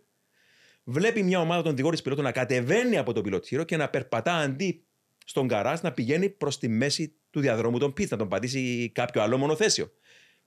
[0.84, 4.84] Βλέπει μια ομάδα των διγόρη πιλότων να κατεβαίνει από το πιλωτήριο και να περπατά αντί
[5.24, 9.22] στον καράζ να πηγαίνει προς τη μέση του διαδρόμου των pits, να τον πατήσει κάποιο
[9.22, 9.92] άλλο μονοθέσιο.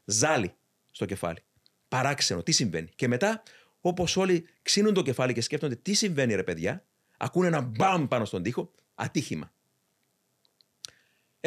[0.05, 0.53] Ζάλι
[0.91, 1.39] στο κεφάλι.
[1.88, 2.89] Παράξενο, τι συμβαίνει.
[2.95, 3.43] Και μετά,
[3.82, 6.86] όπως όλοι ξύνουν το κεφάλι και σκέφτονται τι συμβαίνει, ρε παιδιά,
[7.18, 9.51] ακούνε ένα μπαμ πάνω στον τοίχο, ατύχημα.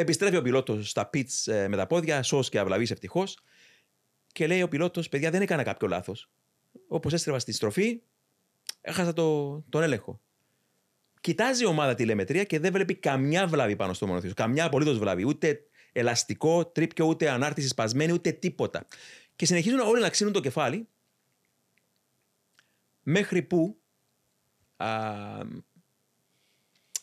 [0.01, 3.39] Επιστρέφει ο πιλότος στα pits ε, με τα πόδια, σώ και αυλαβή ευτυχώς,
[4.33, 6.31] και λέει ο πιλότος: Παιδιά, δεν έκανα κάποιο λάθος.
[6.89, 8.01] Όπως έστρεβα στη στροφή,
[8.81, 10.21] έχασα το, τον έλεγχο.
[11.21, 14.35] Κοιτάζει η ομάδα τηλεμετρία και δεν βλέπει καμιά βλάβη πάνω στο μονοθέσιο.
[14.35, 15.27] Καμιά απολύτως βλάβη.
[15.27, 18.87] Ούτε ελαστικό, τρίπιο, ούτε ανάρτηση σπασμένη, ούτε τίποτα.
[19.37, 20.89] Και συνεχίζουν όλοι να ξύνουν το κεφάλι
[23.03, 23.81] μέχρι που
[24.77, 24.89] α,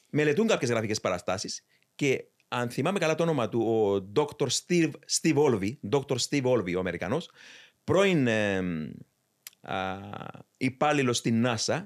[0.10, 4.48] μελετούν κάποιες γραφικές παραστάσεις και αν θυμάμαι καλά το όνομα του, ο Dr.
[4.48, 4.91] Steve,
[5.22, 6.16] Steve Olvey, Dr.
[6.30, 7.32] Steve Olvey, ο Αμερικανός,
[7.84, 8.58] πρώην ε,
[9.62, 10.00] α,
[10.58, 11.86] υπάλληλος στην NASA,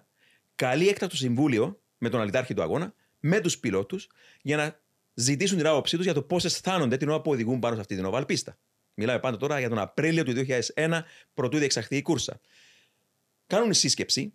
[0.56, 4.10] καλεί έκτακτο συμβούλιο με τον αλυτάρχη του αγώνα, με τους πιλότους,
[4.42, 4.80] για να
[5.14, 7.96] ζητήσουν την άποψή τους για το πώς αισθάνονται την ώρα που οδηγούν πάνω σε αυτή
[7.96, 8.58] την οβάλ πίστα.
[8.94, 10.34] Μιλάμε πάντα τώρα για τον Απρίλιο του
[10.76, 11.02] 2001,
[11.34, 12.40] πρωτού διεξαχθεί η κούρσα.
[13.48, 14.34] Κάνουν σύσκεψη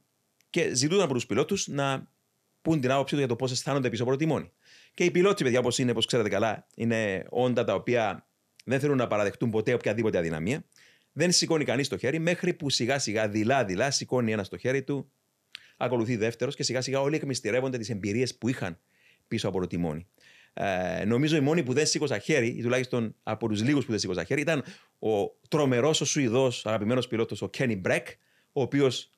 [0.50, 2.10] και ζητούν από τους πιλότους να
[2.62, 4.52] πούν την άποψή τους για το πώς αισθάνονται πίσω από το τιμόνι.
[4.96, 8.26] Και οι πιλότοι, παιδιά, όπως είναι, όπως ξέρετε καλά, είναι όντα τα οποία
[8.64, 10.64] δεν θέλουν να παραδεχτούν ποτέ οποιαδήποτε αδυναμία.
[11.12, 15.10] Δεν σηκώνει κανείς το χέρι, μέχρι που σιγά σιγά, δειλά-δειλά, σηκώνει ένας το χέρι του,
[15.76, 18.78] ακολουθεί δεύτερος και σιγά σιγά όλοι εκμυστηρεύονται τις εμπειρίες που είχαν
[19.28, 20.06] πίσω από το τιμόνι.
[20.52, 24.00] Ε, νομίζω οι μόνοι που δεν σήκωσαν χέρι, ή τουλάχιστον από τους λίγους που δεν
[24.00, 24.64] σήκωσαν χέρι, ήταν
[24.98, 28.06] ο τρομερός ο Σουηδός αγαπημένος πιλότος, ο Κένι Μπρεκ,
[28.52, 29.10] ο οποίος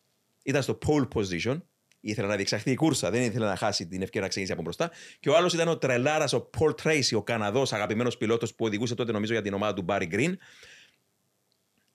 [0.45, 1.61] ήταν στο pole position,
[2.01, 4.91] ήθελε να διεξαχθεί η κούρσα, δεν ήθελε να χάσει την ευκαιρία να ξεκινήσει από μπροστά.
[5.21, 8.95] Και ο άλλος ήταν ο τρελάρας, ο Paul Tracy, ο Καναδός αγαπημένος πιλότος που οδηγούσε
[8.95, 10.33] τότε νομίζω για την ομάδα του Barry Green.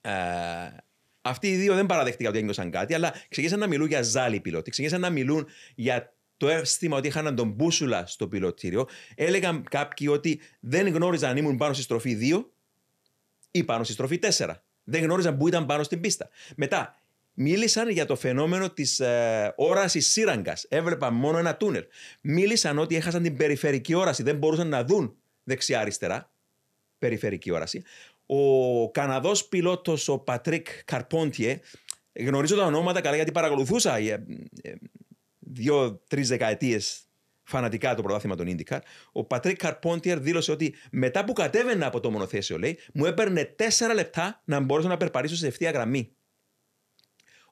[0.01, 0.11] Ε,
[1.21, 4.69] αυτοί οι δύο δεν παραδέχτηκαν ότι ένιωσαν κάτι, αλλά ξεκίνησαν να μιλούν για ζάλι πιλότη,
[4.69, 8.87] ξεκίνησαν να μιλούν για το αίσθημα ότι είχαν τον μπούσουλα στο πιλωτήριο.
[9.15, 12.45] Έλεγαν κάποιοι ότι δεν γνώριζαν αν ήμουν πάνω στη στροφή 2
[13.51, 14.53] ή πάνω στη στροφή 4.
[14.83, 16.29] Δεν γνώριζαν που ήταν πάνω στην πίστα.
[16.55, 17.02] Μετά,
[17.33, 20.65] μίλησαν για το φαινόμενο της ε, όρασης σύραγγας.
[20.69, 21.85] Έβλεπαν μόνο ένα τούνελ.
[22.21, 24.23] Μίλησαν ότι έχασαν την περιφερική όραση.
[24.23, 26.31] Δεν μπορούσαν να δουν δεξιά-αριστερά.
[26.97, 27.83] Περιφερική όραση.
[28.25, 31.59] Ο Καναδός πιλότος, ο Πατρίκ Καρπόντιε,
[32.13, 34.25] γνωρίζω τα ονόματα καλά γιατί παρακολουθούσα ε,
[34.61, 34.73] ε,
[35.39, 37.07] δύο-τρεις δεκαετίες
[37.43, 38.79] φανατικά το πρωτάθλημα των IndyCar.
[39.11, 43.93] Ο Πατρίκ Καρπόντιερ δήλωσε ότι μετά που κατέβαινα από το μονοθέσιο, λέει, μου έπαιρνε τέσσερα
[43.93, 46.15] λεπτά να μπορέσω να περπατήσω σε ευθεία γραμμή.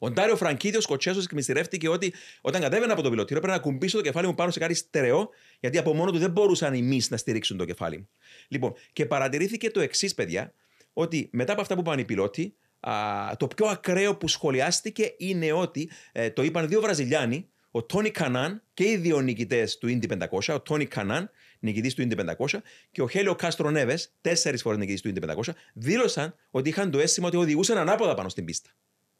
[0.03, 3.97] Ο Ντάριο Φραγκίδη, ο Σκοτσέζος, εκμυστηρεύτηκε ότι όταν κατέβαινα από το πιλωτήριο έπρεπε να κουμπίσω
[3.97, 5.29] το κεφάλι μου πάνω σε κάτι στερεό,
[5.59, 8.09] γιατί από μόνο του δεν μπορούσαν οι μη να στηρίξουν το κεφάλι μου.
[8.47, 10.53] Λοιπόν, και παρατηρήθηκε το εξής, παιδιά,
[10.93, 12.93] ότι μετά από αυτά που είπαν οι πιλότοι, α,
[13.37, 18.63] το πιο ακραίο που σχολιάστηκε είναι ότι ε, το είπαν δύο Βραζιλιάνοι, ο Τόνι Κανάν
[18.73, 22.59] και οι δύο νικητές του Indy 500, ο Τόνι Κανάν, νικητής του Indy 500,
[22.91, 26.99] και ο Χέλιο Κάστρο Νέβες, τέσσερις φορές νικητής του Indy 500, δήλωσαν ότι είχαν το
[26.99, 28.69] αίσθημα ότι οδηγούσαν ανάποδα πάνω στην πίστα.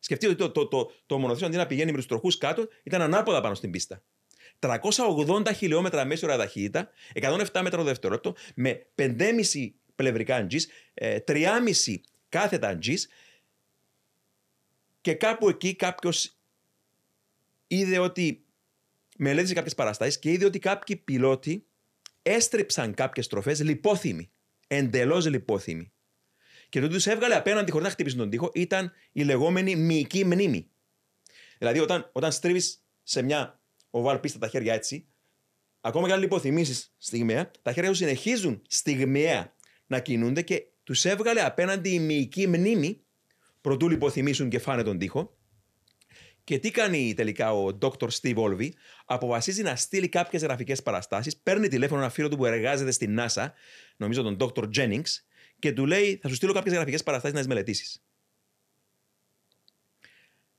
[0.04, 3.02] Σκεφτείτε ότι το, το, το, το μονοθέσιο αντί να πηγαίνει με τους τροχούς κάτω, ήταν
[3.02, 4.04] ανάποδα πάνω στην πίστα.
[4.60, 10.60] 380 χιλιόμετρα μέση ώρα ταχύτητα, 107 μέτρα το δευτερόλεπτο, με 5,5 πλευρικά Gs,
[11.26, 11.99] 3,5 ε,
[12.30, 12.97] κάθετα Gs,
[15.02, 16.38] και κάπου εκεί κάποιος
[17.68, 18.45] είδε ότι
[19.18, 21.66] μελέτησε κάποιες παραστάσεις και είδε ότι κάποιοι πιλότοι
[22.22, 24.32] έστριψαν κάποιες στροφές λιπόθυμοι.
[24.68, 25.91] Εντελώς λιπόθυμοι.
[26.72, 30.26] Και το ότι τους έβγαλε απέναντι χωρίς να χτυπήσουν τον τοίχο ήταν η λεγόμενη μυϊκή
[30.26, 30.69] μνήμη.
[31.57, 35.07] Δηλαδή, όταν, όταν στρίβεις σε μια οβάλ πίστα τα χέρια έτσι,
[35.82, 39.55] ακόμα και αν λιποθυμήσεις στιγμιαία, τα χέρια σου συνεχίζουν στιγμιαία
[39.88, 43.01] να κινούνται και τους έβγαλε απέναντι η μυϊκή μνήμη
[43.61, 45.38] προτού λιποθυμήσουν και φάνε τον τοίχο.
[46.43, 48.07] Και τι κάνει τελικά ο Dr.
[48.22, 48.69] Steve Olvey,
[49.05, 53.47] αποφασίζει να στείλει κάποιες γραφικές παραστάσεις, παίρνει τηλέφωνο ένα φίλο του που εργάζεται στην NASA,
[53.97, 54.63] νομίζω τον Dr.
[54.76, 55.30] Jennings,
[55.62, 58.03] και του λέει: Θα σου στείλω κάποιες γραφικές παραστάσεις να τις μελετήσεις.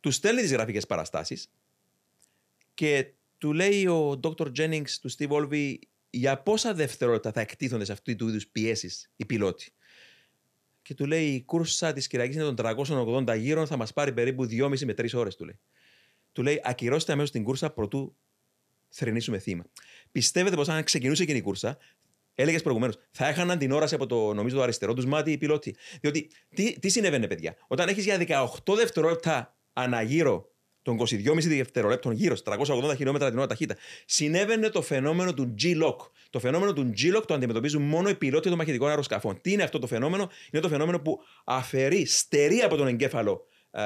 [0.00, 1.50] Του στέλνει τις γραφικές παραστάσεις
[2.74, 4.52] και του λέει ο Dr.
[4.56, 5.78] Jennings του Steve Olvey
[6.10, 9.72] για πόσα δευτερόλεπτα θα εκτίθονται σε αυτού του είδους πιέσεις οι πιλότοι;
[10.82, 14.44] Και του λέει: Η κούρσα της Κυριακής είναι των 380 γύρων, θα μας πάρει περίπου
[14.44, 15.58] 2,5 με 3 ώρες, του λέει.
[16.32, 18.16] Του λέει: Ακυρώστε αμέσως την κούρσα πρωτού
[18.88, 19.64] θρυνήσουμε θύμα.
[20.12, 21.78] Πιστεύετε πως αν ξεκινούσε εκείνη η κούρσα,
[22.34, 25.76] έλεγες προηγουμένως, θα έχαναν την όραση από το, νομίζω, το αριστερό τους μάτι οι πιλότοι.
[26.00, 30.52] Διότι τι, τι συνέβαινε, παιδιά; Όταν έχεις για 18 δευτερόλεπτα αναγύρω
[30.82, 35.96] των 22,5 δευτερολέπτων γύρω στα 380 χιλιόμετρα την ώρα ταχύτητα, συνέβαινε το φαινόμενο του G-Lock.
[36.30, 39.40] Το φαινόμενο του G-Lock το αντιμετωπίζουν μόνο οι πιλότοι των μαχητικών αεροσκαφών.
[39.40, 43.82] Τι είναι αυτό το φαινόμενο, Είναι το φαινόμενο που αφαιρεί, στερεί από τον εγκέφαλο ε,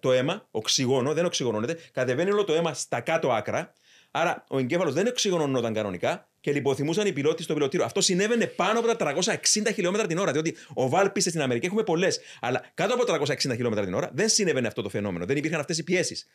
[0.00, 3.72] το αίμα, οξυγόνο, δεν οξυγονώνεται, κατεβαίνει όλο το αίμα στα κάτω άκρα.
[4.10, 7.86] Άρα ο εγκέφαλος δεν οξυγονωνόταν κανονικά και λιποθυμούσαν οι πιλότοι στο πιλωτήριο.
[7.86, 10.32] Αυτό συνέβαινε πάνω από τα 360 χιλιόμετρα την ώρα.
[10.32, 12.20] Διότι ο Βαλ πίστε στην Αμερική έχουμε πολλές.
[12.40, 15.24] Αλλά κάτω από 360 χιλιόμετρα την ώρα δεν συνέβαινε αυτό το φαινόμενο.
[15.26, 16.26] Δεν υπήρχαν αυτές οι πιέσεις.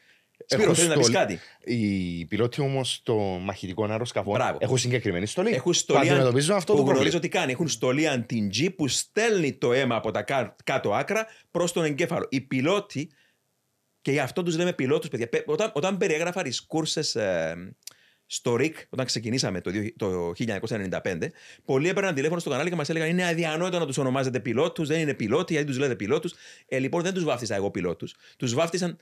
[0.45, 5.51] Σπύρο, θέλεις να πεις κάτι; Οι πιλότοι όμως των μαχητικών αεροσκαφών έχουν συγκεκριμένη στολή.
[5.53, 6.10] Έχουν στολή.
[6.10, 7.51] Αντιμετωπίζουν αυτό που το γνωρίζω τι κάνει.
[7.51, 10.26] Έχουν στολή αντιντζή που στέλνει το αίμα από τα
[10.64, 12.28] κάτω άκρα προς τον εγκέφαλο.
[12.30, 13.10] Οι πιλότοι,
[14.01, 17.53] και γι' αυτό τους λέμε πιλότους, παιδιά, όταν, όταν περιέγραφα τι κούρσε ε,
[18.28, 21.28] στο ΡΙΚ, όταν ξεκινήσαμε το, το 1995,
[21.65, 24.99] πολλοί έπαιρναν τηλέφωνο στο κανάλι και μας έλεγαν Είναι αδιανόητο να τους ονομάζετε πιλότους, δεν
[24.99, 26.34] είναι πιλότοι, γιατί τους λέτε πιλότους.
[26.67, 28.15] Ε, λοιπόν, δεν τους βάφτισα εγώ πιλότους.
[28.38, 28.97] Τους βάφτισαν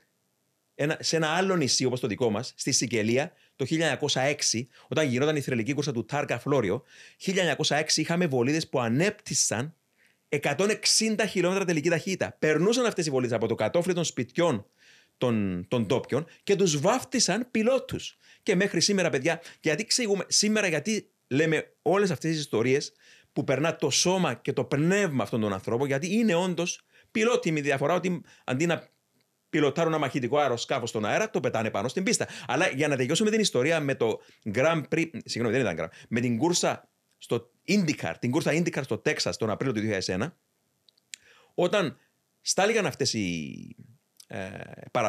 [0.74, 5.36] ένα, σε ένα άλλο νησί όπως το δικό μας, στη Σικελία, το 1906, όταν γινόταν
[5.36, 6.82] η θρελική κούρσα του Τάρκα Φλόριο.
[7.66, 9.74] 1906 είχαμε βολίδες που ανέπτυσαν
[10.28, 10.68] 160
[11.28, 12.36] χιλιόμετρα τελική ταχύτητα.
[12.38, 14.66] Περνούσαν αυτές οι βολίδες από το κατόφλι των σπιτιών
[15.18, 18.16] των, των τόπιων και τους βάφτισαν πιλότους.
[18.46, 22.92] Και μέχρι σήμερα, παιδιά, γιατί ξηγούμε, σήμερα γιατί λέμε όλες αυτές τις ιστορίες
[23.32, 26.80] που περνά το σώμα και το πνεύμα αυτών των ανθρώπων, γιατί είναι όντως
[27.10, 28.88] πιλότοι με διαφορά ότι αντί να
[29.50, 32.28] πιλωτάρουν ένα μαχητικό αεροσκάφο στον αέρα, το πετάνε πάνω στην πίστα.
[32.46, 34.20] Αλλά για να τελειώσουμε την ιστορία με το
[34.54, 35.10] Grand Prix.
[35.24, 36.88] Συγγνώμη, δεν ήταν Grand Με την κούρσα
[37.18, 40.32] στο IndyCar, την κούρσα IndyCar στο Τέξα τον Απρίλιο του 2001,
[41.54, 41.96] όταν
[42.40, 43.76] στάληγαν αυτές οι
[44.26, 44.48] ε,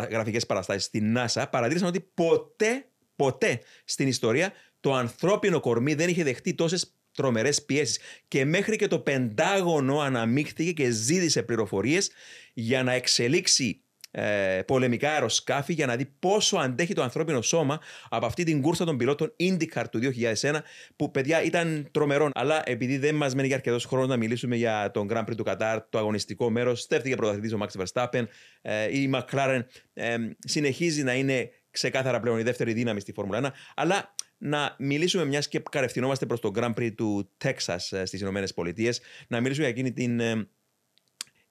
[0.09, 6.23] γραφικές παραστάσεις στην NASA, παρατήρησαν ότι ποτέ, ποτέ στην ιστορία το ανθρώπινο κορμί δεν είχε
[6.23, 7.99] δεχτεί τόσες τρομερές πιέσεις.
[8.27, 12.11] Και μέχρι και το Πεντάγωνο αναμίχθηκε και ζήτησε πληροφορίες
[12.53, 18.25] για να εξελίξει ε, πολεμικά αεροσκάφη για να δει πόσο αντέχει το ανθρώπινο σώμα από
[18.25, 19.99] αυτή την κούρσα των πιλότων IndyCar του
[20.41, 20.59] 2001,
[20.95, 22.29] που παιδιά ήταν τρομερό.
[22.33, 25.43] Αλλά επειδή δεν μας μένει για αρκετός χρόνος να μιλήσουμε για τον Grand Prix του
[25.43, 28.23] Κατάρ, το αγωνιστικό μέρος, στέφθηκε πρωταθλητής ο Max Verstappen.
[28.61, 29.61] Ε, η McLaren
[29.93, 33.51] ε, συνεχίζει να είναι ξεκάθαρα πλέον η δεύτερη δύναμη στη Φόρμουλα 1.
[33.75, 39.01] Αλλά να μιλήσουμε, μιας και καρευθυνόμαστε προς το Grand Prix του Τέξας στις Ηνωμένες Πολιτείες,
[39.27, 40.47] να μιλήσουμε για εκείνη την ε,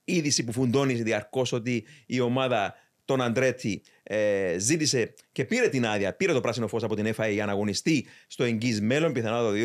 [0.04, 2.74] είδηση που φουντώνει διαρκώς ότι η ομάδα
[3.06, 7.30] τον Αντρέτη ε, ζήτησε και πήρε την άδεια, πήρε το πράσινο φως από την FIA
[7.32, 9.56] για να αγωνιστεί στο εγγύς μέλλον, πιθανότατα το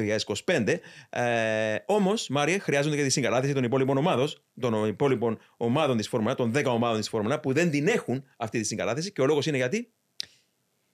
[0.45, 0.76] 2025.
[1.09, 6.36] Ε, Όμως, Μάρια, χρειάζονται και τη συγκατάθεση των υπόλοιπων ομάδων, των υπόλοιπων ομάδων της Φόρμουλα,
[6.36, 9.12] των 10 ομάδων της Φόρμουλα που δεν την έχουν αυτή τη συγκατάθεση.
[9.12, 9.91] Και ο λόγος είναι γιατί.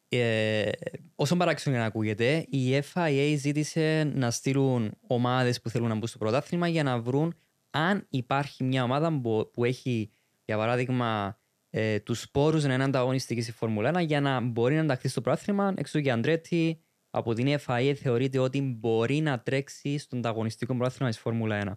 [0.09, 0.69] Ε,
[1.15, 6.17] όσο παράξενο να ακούγεται, η FIA ζήτησε να στείλουν ομάδες που θέλουν να μπουν στο
[6.17, 7.35] πρωτάθλημα για να βρουν
[7.69, 9.19] αν υπάρχει μια ομάδα
[9.53, 10.11] που έχει,
[10.45, 11.39] για παράδειγμα,
[11.69, 15.21] ε, τους πόρου να είναι ανταγωνιστική στη Φόρμουλα 1 για να μπορεί να ενταχθεί στο
[15.21, 15.73] πρόθυμα.
[15.77, 21.19] Εξού και Αντρέτη από την FIA θεωρείται ότι μπορεί να τρέξει στον ανταγωνιστικό πρόθυμα της
[21.19, 21.71] Φόρμουλα 1.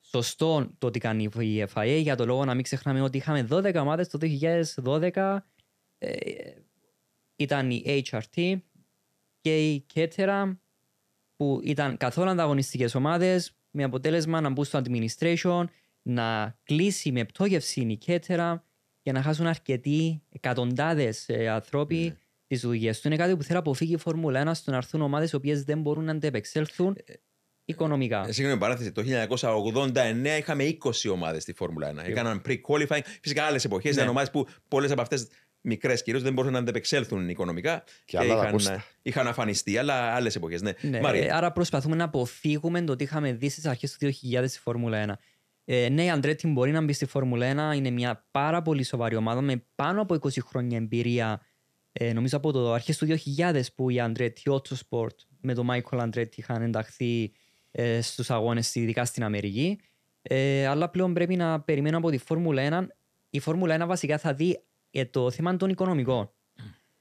[0.00, 3.74] Σωστό το ότι κάνει η FIA για το λόγο να μην ξεχνάμε ότι είχαμε 12
[3.74, 4.18] ομάδες το
[4.84, 5.38] 2012.
[5.98, 6.10] Ε,
[7.40, 8.58] ήταν η HRT
[9.40, 10.56] και η Ketera
[11.36, 15.64] που ήταν καθόλου ανταγωνιστικές ομάδες με αποτέλεσμα να μπουν στο administration,
[16.02, 18.54] να κλείσει με πτώγευση η Ketera
[19.02, 22.16] για να χάσουν αρκετοί εκατοντάδες ε, άνθρωποι ναι.
[22.46, 23.08] τις δουλειές του.
[23.08, 25.62] Είναι κάτι που θέλει να αποφύγει η Φόρμουλα 1 στο να έρθουν ομάδες οι οποίες
[25.62, 27.12] δεν μπορούν να αντεπεξέλθουν ε,
[27.64, 28.24] οικονομικά.
[28.28, 28.92] Ε, συγγνώμη, παράθεση.
[28.92, 29.02] Το
[29.82, 31.96] 1989 είχαμε 20 ομάδες στη Φόρμουλα 1.
[32.04, 33.02] Έκαναν pre-qualifying.
[33.22, 34.00] Φυσικά άλλες εποχές ναι.
[34.00, 35.28] ήταν ομάδες που πολλές από αυτές
[35.60, 40.62] μικρές κυρίω δεν μπορούσαν να αντεπεξέλθουν οικονομικά και, και είχαν, είχαν αφανιστεί, αλλά άλλες εποχές.
[40.62, 40.72] Ναι.
[40.82, 41.00] ναι.
[41.32, 45.12] άρα προσπαθούμε να αποφύγουμε το ότι είχαμε δει στις αρχές του 2000 στη Φόρμουλα 1.
[45.64, 47.76] Ε, ναι, η Αντρέτη μπορεί να μπει στη Φόρμουλα 1.
[47.76, 51.40] Είναι μια πάρα πολύ σοβαρή ομάδα με πάνω από 20 χρόνια εμπειρία.
[51.92, 53.06] Ε, νομίζω από το αρχές του
[53.36, 57.32] 2000 που η Αντρέτη Autosport με τον Μάικολ Αντρέτη είχαν ενταχθεί
[57.70, 59.78] ε, στους αγώνες, ειδικά στην Αμερική.
[60.22, 62.86] Ε, αλλά πλέον πρέπει να περιμένω από τη Φόρμουλα 1.
[63.30, 66.30] Η Φόρμουλα 1 βασικά θα δει ε, το θέμα των οικονομικών.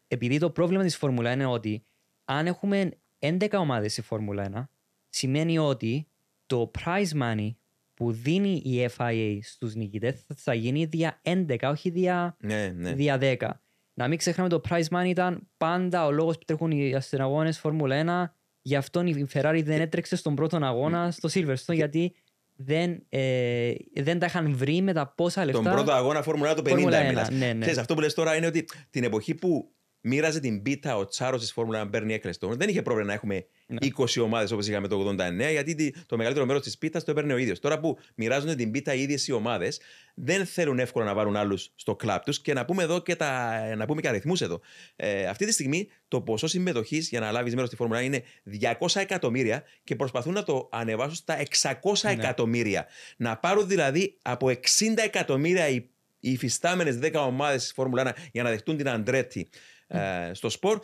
[0.07, 1.83] Επειδή το πρόβλημα της Φόρμουλα είναι ότι
[2.25, 4.63] αν έχουμε 11 ομάδες στη Φόρμουλα 1,
[5.09, 6.07] σημαίνει ότι
[6.45, 7.49] το prize money
[7.93, 12.93] που δίνει η FIA στους νικητές θα γίνει δια 11, όχι δια, ναι, ναι.
[12.93, 13.49] δια 10.
[13.93, 18.29] Να μην ξεχνάμε το prize money ήταν πάντα ο λόγος που τρέχουν οι αστυναγώνες Φόρμουλα
[18.29, 22.13] 1 γι' αυτό η Ferrari δεν έτρεξε στον πρώτο αγώνα στο Silverstone γιατί
[22.61, 25.61] δεν, ε, δεν τα είχαν βρει με τα πόσα λεφτά.
[25.61, 27.59] Τον πρώτο αγώνα Φόρμουλα 1 το 50 1, ναι, ναι.
[27.59, 29.71] Ξέρεις, αυτό που λες τώρα είναι ότι την εποχή που
[30.01, 32.57] μοίραζε την πίτα ο Τσάρος της Φόρμουλα να παίρνει Έκλειστον.
[32.57, 33.77] Δεν είχε πρόβλημα να έχουμε ναι.
[33.97, 37.37] 20 ομάδες όπως είχαμε το 89, γιατί το μεγαλύτερο μέρος της πίτας το έπαιρνε ο
[37.37, 37.59] ίδιος.
[37.59, 39.79] Τώρα που μοιράζονται την πίτα οι ίδιες οι ομάδες,
[40.13, 42.41] δεν θέλουν εύκολα να βάλουν άλλους στο κλαπ τους.
[42.41, 44.59] Και να πούμε εδώ και, τα, να πούμε και αριθμούς εδώ.
[44.95, 48.23] Ε, αυτή τη στιγμή το ποσό συμμετοχής για να λάβεις μέρος στη Φόρμουλα είναι
[48.61, 52.11] 200 εκατομμύρια και προσπαθούν να το ανεβάσουν στα 600 ναι.
[52.11, 52.87] εκατομμύρια.
[53.17, 54.55] Να πάρουν δηλαδή από 60
[54.95, 55.75] εκατομμύρια οι,
[56.19, 59.49] οι υφιστάμενες 10 ομάδες τη Φόρμουλα 1 για να δεχτούν την Αντρέτη
[59.89, 60.79] ε, στο σπορ.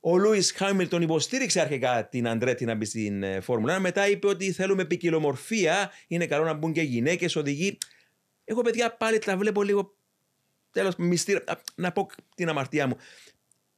[0.00, 3.78] Ο Λούις Χάμιλτον υποστήριξε αρχικά την Αντρέτη να μπει στην ε, Φόρμουλα.
[3.78, 5.90] Μετά είπε ότι θέλουμε ποικιλομορφία.
[6.06, 7.78] Είναι καλό να μπουν και γυναίκες, οδηγοί.
[8.44, 9.94] Εγώ, παιδιά, πάλι τα βλέπω λίγο.
[10.70, 11.44] Τέλος, μυστήρα.
[11.74, 12.96] Να πω την αμαρτία μου.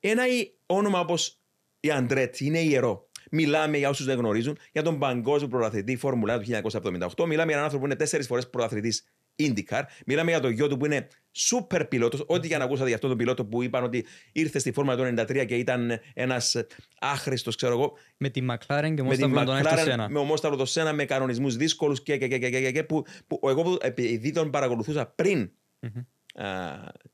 [0.00, 0.22] Ένα
[0.66, 1.40] όνομα όπως
[1.80, 3.08] η Αντρέτη είναι ιερό.
[3.30, 7.26] Μιλάμε για όσους δεν γνωρίζουν για τον παγκόσμιο πρωταθλητή Φόρμουλα του 1978.
[7.26, 9.02] Μιλάμε για έναν άνθρωπο που είναι τέσσερις φορές πρωταθλητή
[9.38, 9.82] IndyCar.
[10.06, 12.24] Μιλάμε για το γιο του που είναι σούπερ πιλότος.
[12.26, 15.02] Ό,τι για να ακούσατε για αυτόν τον πιλότο που είπαν ότι ήρθε στη φόρμα του
[15.02, 16.56] 93 και ήταν ένας
[17.00, 17.92] άχρηστος, ξέρω εγώ.
[18.16, 19.30] Με τη McLaren και με τον
[20.10, 23.40] Με ομόσταυρο το Σένα, με κανονισμούς δύσκολους και, και, και, και, και, και, που, που
[23.48, 26.42] εγώ επειδή τον παρακολουθούσα πριν mm-hmm.
[26.44, 26.48] α,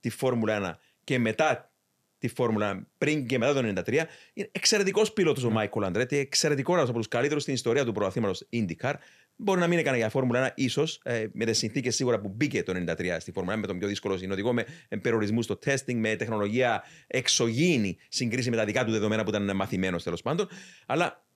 [0.00, 1.72] τη Φόρμουλα 1 και μετά
[2.18, 3.92] τη Φόρμουλα πριν και μετά το 1993.
[4.32, 8.38] Είναι εξαιρετικός πιλότος ο Μάικολ Αντρέτη, εξαιρετικό ένας από τους καλύτερους στην ιστορία του πρωταθλήματο
[8.52, 8.94] IndyCar.
[9.40, 12.62] Μπορεί να μην έκανε για Φόρμουλα 1, ίσως ε, με τις συνθήκες σίγουρα που μπήκε
[12.62, 14.64] το 1993 στη Φόρμουλα 1, με τον πιο δύσκολο συνοδηγό, με
[15.02, 20.02] περιορισμούς στο testing, με τεχνολογία εξωγήινη συγκρίση με τα δικά του δεδομένα που ήταν μαθημένος
[20.02, 20.48] τέλος πάντων.
[20.86, 21.26] Αλλά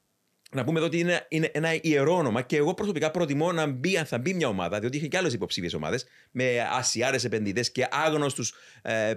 [0.52, 3.96] να πούμε εδώ ότι είναι, είναι ένα ιερό όνομα και εγώ προσωπικά προτιμώ να μπει,
[3.96, 7.86] αν θα μπει μια ομάδα, διότι είχε και άλλες υποψήφιες ομάδες με ασιάρες επενδυτές και
[7.90, 9.12] άγνωστους ε,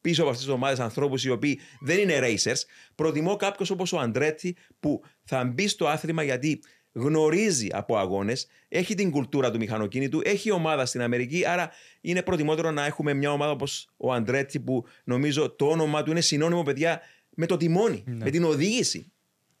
[0.00, 2.60] πίσω από αυτές τις ομάδες ανθρώπους οι οποίοι δεν είναι racers.
[2.94, 6.60] Προτιμώ κάποιος όπως ο Αντρέτη που θα μπει στο άθλημα γιατί
[6.96, 11.46] γνωρίζει από αγώνες, έχει την κουλτούρα του μηχανοκίνητου, έχει ομάδα στην Αμερική.
[11.46, 11.70] Άρα
[12.00, 16.20] είναι προτιμότερο να έχουμε μια ομάδα όπως ο Αντρέτσι, που νομίζω το όνομα του είναι
[16.20, 18.24] συνώνυμο, παιδιά, με το τιμόνι, ναι.
[18.24, 19.12] με την οδήγηση.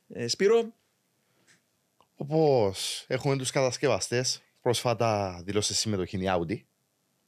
[0.08, 0.74] Ε, Σπύρο;
[2.16, 6.60] Όπως έχουμε τους κατασκευαστές, πρόσφατα δήλωσε συμμετοχή η Audi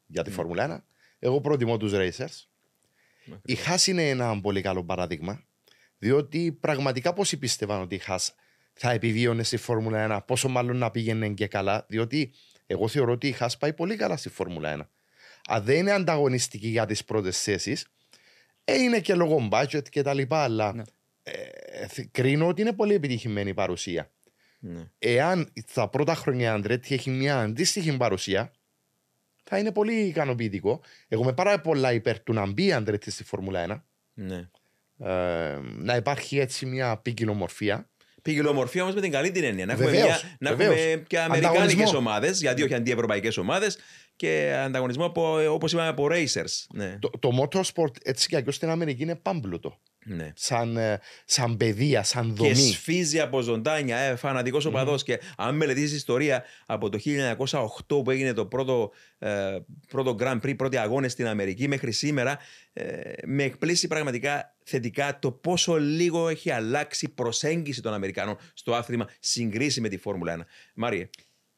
[0.06, 0.34] για τη mm.
[0.34, 0.84] Φόρμουλα 1.
[1.18, 2.46] Εγώ προτιμώ τους Racers.
[3.42, 5.42] Η Χά είναι ένα πολύ καλό παράδειγμα.
[5.98, 8.18] Διότι πραγματικά πόσοι πίστευαν ότι η Χά
[8.78, 11.84] θα επιβίωνε στη Φόρμουλα 1, πόσο μάλλον να πήγαινε και καλά.
[11.88, 12.32] Διότι
[12.66, 14.88] εγώ θεωρώ ότι η Χάς πάει πολύ καλά στη Φόρμουλα 1.
[15.48, 17.86] Αν δεν είναι ανταγωνιστική για τις πρώτες θέσεις,
[18.64, 20.82] ε, είναι και λόγω budget και τα λοιπά, αλλά Ναι.
[21.22, 24.10] ε, θ- κρίνω ότι είναι πολύ επιτυχημένη η παρουσία.
[24.60, 24.90] Ναι.
[24.98, 28.52] Εάν στα πρώτα χρόνια η Αντρέτη έχει μια αντίστοιχη παρουσία,
[29.44, 30.80] θα είναι πολύ ικανοποιητικό.
[31.08, 33.84] Εγώ είμαι πάρα πολλά υπέρ του να μπει η Αντρέτη στη Φόρμουλα 1.
[34.14, 34.48] Ναι.
[34.98, 37.88] Ε, να υπάρχει έτσι μια ποικιλομορφία.
[38.32, 39.66] Ποικιλομορφία όμως με την καλή την έννοια.
[39.66, 40.78] Να έχουμε, Βεβαίως, μια, να βεβαίως.
[40.80, 41.98] έχουμε και αμερικάνικες Ανταγωνισμό.
[41.98, 43.78] ομάδες, γιατί όχι αντιευρωπαϊκές ομάδες,
[44.16, 45.12] και ανταγωνισμό
[45.50, 46.66] όπως είπαμε από racers.
[46.74, 46.96] Ναι.
[47.00, 49.78] Το, το motorsport έτσι και αλλιώς στην Αμερική είναι πάμπλουτο.
[50.04, 50.32] ναι.
[50.34, 52.54] Σαν, ε, σαν παιδεία, σαν Και δομή.
[52.54, 55.02] σφίζει από ζωντάνια, ε, φανατικός οπαδός.
[55.02, 59.58] Και αν μελετήσεις ιστορία από το 1908 που έγινε το πρώτο, ε,
[59.88, 62.38] πρώτο Grand Prix, πρώτοι αγώνες στην Αμερική μέχρι σήμερα,
[62.72, 62.84] ε,
[63.26, 69.08] με εκπλήσει πραγματικά θετικά το πόσο λίγο έχει αλλάξει η προσέγγιση των Αμερικανών στο άθλημα
[69.20, 70.40] συγκρίση με τη Φόρμουλα 1.
[70.74, 71.08] Μάριε.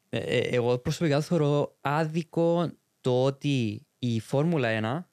[0.09, 5.09] Ε, ε, εγώ προσωπικά θεωρώ άδικο το ότι η Φόρμουλα 1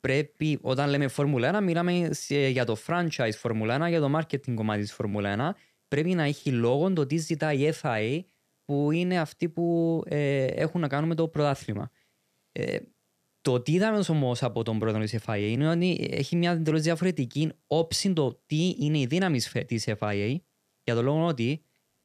[0.00, 4.54] πρέπει, όταν λέμε Φόρμουλα 1, μιλάμε σε- για το franchise Φόρμουλα 1, για το marketing
[4.54, 5.56] κομμάτι της Φόρμουλα 1.
[5.88, 8.20] Πρέπει να έχει λόγο το τι ζητάει η FIA,
[8.64, 11.90] που είναι αυτοί που ε, έχουν να κάνουν με το πρωτάθλημα.
[12.52, 12.76] Ε,
[13.44, 17.52] το τι είδαμε όμως από τον πρόεδρο της FIA είναι ότι έχει μια εντελώς διαφορετική
[17.66, 20.36] όψη το τι είναι η δύναμη της FIA,
[20.84, 21.62] για τον λόγο ότι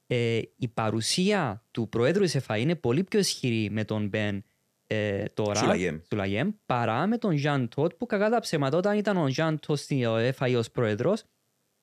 [0.08, 4.44] ε, η παρουσία του Προέδρου της ΕΦΑ είναι πολύ πιο ισχυρή με τον Μπεν
[4.88, 6.00] ε, τώρα, Σουλαγέμ.
[6.08, 9.78] Σουλαγέμ, παρά με τον Ζαν Τότ που κακά τα ψέματα όταν ήταν ο Ζαν Τότ
[9.78, 11.24] στην ΕΦΑ ως πρόεδρος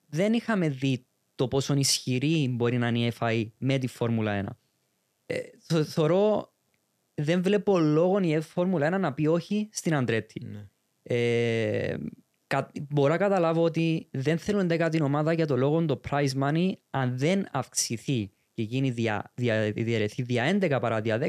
[0.07, 1.05] δεν είχαμε δει
[1.35, 3.27] το πόσο ισχυρή μπορεί να είναι η ΕΦΑ
[3.57, 4.47] με τη Φόρμουλα 1.
[5.25, 6.53] Ε, θω- θεωρώ
[7.21, 10.45] δεν βλέπω λόγο η Φόρμουλα 1 να πει όχι στην Αντρέτη.
[10.45, 10.67] Ναι.
[11.03, 11.97] Ε,
[12.47, 16.41] κα, μπορώ να καταλάβω ότι δεν θέλουν 10 την ομάδα για το λόγο το prize
[16.41, 21.27] money αν δεν αυξηθεί και γίνει δια, δια, διαιρεθεί δια 11 παρά δια 10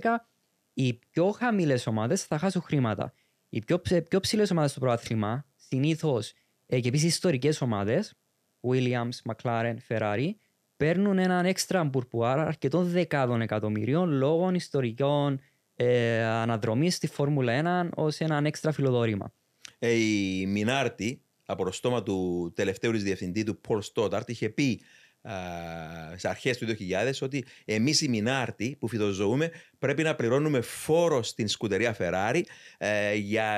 [0.73, 3.13] οι πιο χαμηλές ομάδες θα χάσουν χρήματα.
[3.49, 6.33] Οι πιο, ψε- πιο ψηλές ομάδες στο πρωτάθλημα συνήθως
[6.67, 8.15] ε, και επίσης ιστορικές ομάδες,
[8.61, 10.31] Williams, McLaren, Ferrari,
[10.77, 15.41] παίρνουν έναν έξτρα μπουρπουάρα αρκετών δεκάδων εκατομμυρίων λόγω ιστορικών
[15.81, 19.33] ε, αναδρομή στη Φόρμουλα 1 ως έναν έξτρα φιλοδόρημα.
[19.79, 24.81] Ε, η Μινάρτη, από το στόμα του τελευταίου της διευθυντή του Πολ Στόταρτ, είχε πει
[25.23, 25.33] α,
[26.17, 26.75] σε αρχές του 2000
[27.21, 32.41] ότι εμείς οι Μινάρτη που φυτοζωούμε πρέπει να πληρώνουμε φόρο στην σκουτερία Ferrari
[32.79, 33.49] ε, για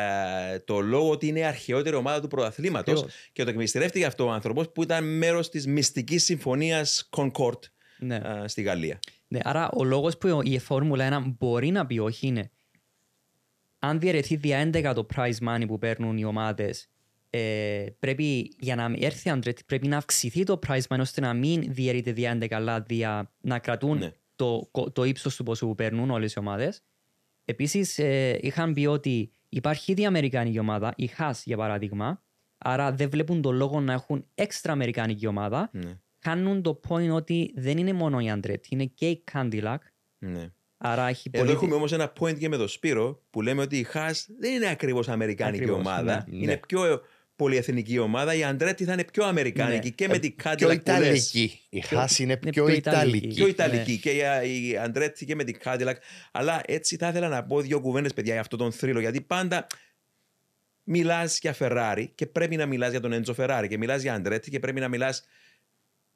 [0.64, 3.14] το λόγο ότι είναι η αρχαιότερη ομάδα του πρωταθλήματος Ακριβώς.
[3.32, 7.58] και το εκμυστηρεύτηκε αυτό ο άνθρωπος που ήταν μέρος της μυστικής συμφωνίας Concord
[7.98, 8.16] Ναι.
[8.16, 8.98] α, στη Γαλλία.
[9.32, 12.50] Ναι, άρα ο λόγος που η Φόρμουλα 1 μπορεί να πει όχι είναι
[13.78, 16.88] αν διαιρεθεί δια 11 το prize money που παίρνουν οι ομάδες
[17.30, 21.34] ε, πρέπει για να έρθει η Αντρέτη πρέπει να αυξηθεί το prize money ώστε να
[21.34, 24.12] μην διαιρείται δια 11 αλλά δια, να κρατούν Ναι.
[24.36, 26.82] το, το ύψος του ποσού που παίρνουν όλες οι ομάδες.
[27.44, 32.22] Επίσης ε, είχαν πει ότι υπάρχει ήδη αμερικάνικη ομάδα, η Haas για παράδειγμα,
[32.58, 35.98] άρα δεν βλέπουν το λόγο να έχουν έξτρα αμερικάνικη ομάδα Ναι.
[36.22, 39.76] Χάνουν το point ότι δεν είναι μόνο η Αντρέτη, είναι και η Cadillac.
[40.18, 40.50] Ναι.
[40.76, 41.56] Άρα έχει Εδώ πολύ...
[41.56, 44.68] έχουμε όμως ένα point και με τον Σπύρο που λέμε ότι η Χάς δεν είναι
[44.68, 46.24] ακριβώς αμερικάνικη Ακριβώς, ομάδα.
[46.28, 46.36] ναι.
[46.36, 46.56] Είναι Ναι.
[46.56, 47.00] πιο
[47.36, 48.34] πολυεθνική ομάδα.
[48.34, 49.94] Η Αντρέτη θα είναι πιο αμερικάνικη Ναι.
[49.94, 50.74] και με την Πιο Cadillac που λες.
[51.32, 51.60] Ιταλική.
[51.68, 53.16] Η Χάση είναι είναι πιο πιο Ιταλική.
[53.16, 53.34] Ιταλική.
[53.34, 53.96] Πιο Ιταλική Ναι.
[53.96, 54.10] και
[54.46, 55.94] η- η Αντρέτη και με την Cadillac.
[56.32, 59.00] Αλλά έτσι θα ήθελα να πω δύο κουβέντες, παιδιά, για αυτό τον θρύλο.
[59.00, 59.66] Γιατί πάντα
[60.84, 64.50] μιλάς για Ferrari και πρέπει να μιλάς για τον Έντζο Ferrari και μιλάς για Αντρέτη
[64.50, 65.24] και πρέπει να μιλάς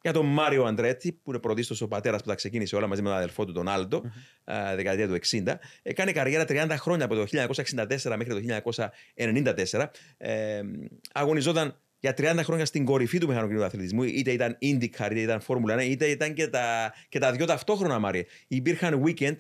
[0.05, 3.09] για τον Μάριο Αντρέτη, που είναι πρωτίστως ο πατέρας που τα ξεκίνησε όλα μαζί με
[3.09, 4.03] τον αδελφό του, τον Άλντο,
[4.45, 5.59] α, δεκαετία του 60.
[5.83, 8.63] Έκανε καριέρα 30 χρόνια από το 1964 μέχρι το
[9.71, 9.91] 1994.
[10.17, 10.61] Ε,
[11.13, 15.79] αγωνιζόταν για 30 χρόνια στην κορυφή του μηχανοκίνητου αθλητισμού, είτε ήταν IndyCar, είτε ήταν Formula
[15.79, 18.25] 1, είτε ήταν και τα, και τα δυο ταυτόχρονα, Μάρια.
[18.49, 19.37] Υπήρχαν weekend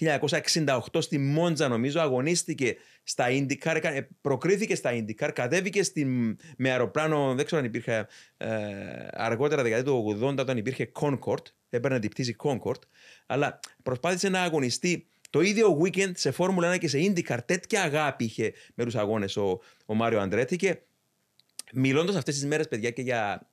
[0.00, 2.76] 1968 στη Μόντζα νομίζω αγωνίστηκε
[3.08, 8.06] στα IndyCar, έκανε- ε, προκρίθηκε στα IndyCar, κατέβηκε στην, με αεροπλάνο, δεν ξέρω αν υπήρχε
[8.36, 8.48] ε,
[9.12, 12.80] αργότερα δεκαετία του 80 όταν υπήρχε Concord, έπαιρνε την πτήση Concord,
[13.26, 17.38] αλλά προσπάθησε να αγωνιστεί το ίδιο weekend σε Φόρμουλα 1 και σε IndyCar.
[17.46, 20.78] Τέτοια αγάπη είχε με τους αγώνες ο, ο Μάριο Αντρέτη και
[21.72, 23.48] μιλώντας αυτές τις μέρες παιδιά και για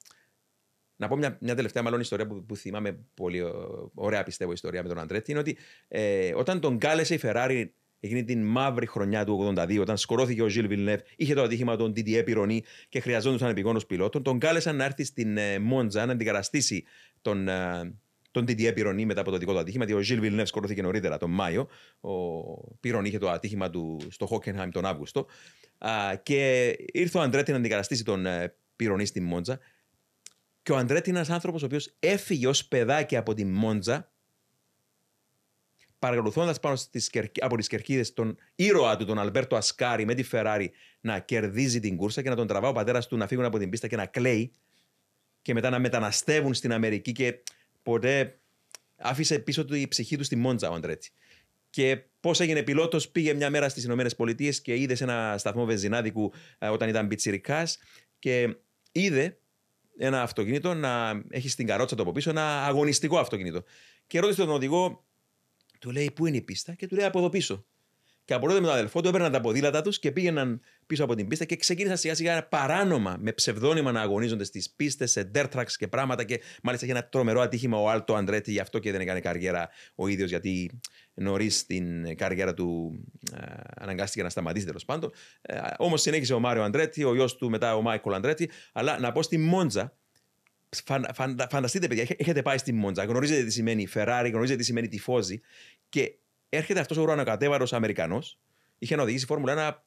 [0.95, 3.51] να πω μια, μια τελευταία μάλλον ιστορία που, που θυμάμαι πολύ ε,
[3.93, 7.65] ωραία πιστεύω ιστορία με τον Αντρέτη είναι ότι ε, όταν τον κάλεσε η Ferrari
[7.99, 11.93] εκείνη την μαύρη χρονιά του 82 όταν σκορώθηκε ο Ζιλ Βιλνεύ είχε το ατύχημα των
[11.95, 12.57] Didier Pironi
[12.89, 16.83] και χρειαζόντουσαν επιγόνους πιλότων τον κάλεσαν να έρθει στην ε, Μόντζα να αντικαταστήσει
[17.21, 17.93] τον, ε,
[18.31, 19.85] τον Didier Pironi μετά από το δικό του ατύχημα.
[19.85, 21.67] Γιατί ο Ζιλ Βιλνεύ σκοτώθηκε νωρίτερα τον Μάιο.
[21.99, 22.11] Ο
[22.83, 25.25] Pironi είχε το ατύχημα του στο Χόκενχάιμ τον Αύγουστο.
[25.77, 29.59] Α, και ήρθε ο Αντρέτη να αντικαταστήσει τον ε, Pironi στη Μόντζα.
[30.63, 34.11] Και ο Αντρέτη είναι ένας άνθρωπος ο οποίος έφυγε ως παιδάκι από τη Μόντζα
[36.05, 40.23] παρακολουθώντας πάνω στις, κερκ- από τις κερκίδες τον ήρωα του, τον Αλμπέρτο Ασκάρη, με τη
[40.31, 40.67] Ferrari
[41.01, 43.69] να κερδίζει την κούρσα και να τον τραβά ο πατέρας του να φύγουν από την
[43.69, 44.51] πίστα και να κλαίει
[45.41, 47.43] και μετά να μεταναστεύουν στην Αμερική και
[47.83, 48.39] ποτέ
[48.97, 51.11] άφησε πίσω του η ψυχή του στη Μόντζα ο Αντρέτσι.
[51.69, 55.65] Και πώς έγινε πιλότος, πήγε μια μέρα στις Ηνωμένες Πολιτείες και είδε σε ένα σταθμό
[55.65, 57.77] βενζινάδικου ε, όταν ήταν πιτσιρικάς
[58.19, 58.55] και
[58.91, 59.37] είδε
[59.97, 63.63] ένα αυτοκίνητο να έχει στην καρότσα του από πίσω ένα αγωνιστικό αυτοκίνητο.
[64.07, 65.05] Και ρώτησε τον οδηγό,
[65.85, 67.65] του λέει πού είναι η πίστα και του λέει από εδώ πίσω.
[68.25, 71.15] Και από τότε με τον αδελφό του έπαιρναν τα ποδήλατα τους και πήγαιναν πίσω από
[71.15, 75.49] την πίστα και ξεκίνησαν σιγά σιγά παράνομα με ψευδόνυμα να αγωνίζονται στις πίστες, σε dirt
[75.55, 76.23] tracks και πράγματα.
[76.23, 79.69] Και μάλιστα είχε ένα τρομερό ατύχημα ο Άλτο Αντρέτη, γι' αυτό και δεν έκανε καριέρα
[79.95, 80.79] ο ίδιος, γιατί
[81.13, 82.99] νωρίς στην καριέρα του
[83.33, 83.43] ε,
[83.75, 85.11] αναγκάστηκε να σταματήσει τέλος πάντων.
[85.41, 88.49] Ε, Όμως συνέχισε ο Μάριο Αντρέτη, ο γιος του μετά ο Μάικολ Αντρέτη.
[88.73, 89.97] Αλλά να πω στη Μόντζα,
[90.85, 94.63] Φαν, φαν, φανταστείτε, παιδιά, έχ- έχετε πάει στη Μόντζα, γνωρίζετε τι σημαίνει Ferrari, γνωρίζετε τι
[94.65, 95.41] σημαίνει τυφώζη
[95.89, 96.15] και
[96.49, 98.39] έρχεται αυτός ο ουρανοκατέβαρος Αμερικανός.
[98.77, 99.85] Είχε να οδηγήσει Φόρμουλα 1,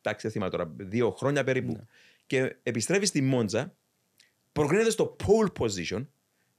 [0.00, 1.86] εντάξει, δεν θυμάμαι τώρα, δύο χρόνια περίπου.
[2.26, 3.76] Και επιστρέφει στη Μόντζα,
[4.52, 6.06] προκρίνεται στο pole position,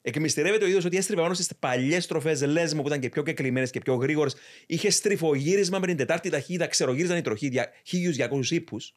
[0.01, 3.67] εκμυστηρεύεται ο ίδιο ότι έστριβε πάνω στις παλιές τροφέ Λέσμο που ήταν και πιο κεκλειμένε
[3.67, 4.35] και πιο γρήγορες.
[4.65, 7.51] Είχε στριφογύρισμα με την τετάρτη ταχύτητα, ξερογύριζαν οι τροχοί
[7.83, 8.95] 1200 ύπους.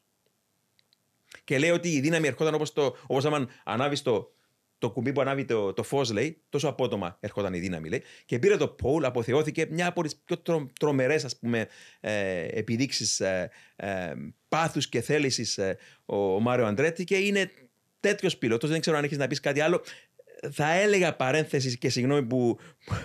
[1.43, 4.34] Και λέει ότι η δύναμη ερχόταν όπως το, όπως άμα ανάβεις το,
[4.77, 8.03] το κουμπί που ανάβει το, το φως, λέει, τόσο απότομα ερχόταν η δύναμη, λέει.
[8.25, 11.67] Και πήρε το pole, αποθεώθηκε μια από τις πιο τρο, τρομερές, ας πούμε,
[11.99, 14.13] ε, επιδείξεις ε, ε,
[14.47, 17.51] πάθους και θέλησης ε, ο, ο Μάριο Αντρέτη και είναι
[17.99, 18.69] τέτοιος πιλότος.
[18.69, 19.81] Δεν ξέρω αν έχεις να πεις κάτι άλλο.
[20.51, 22.59] Θα έλεγα παρένθεσης και συγγνώμη που,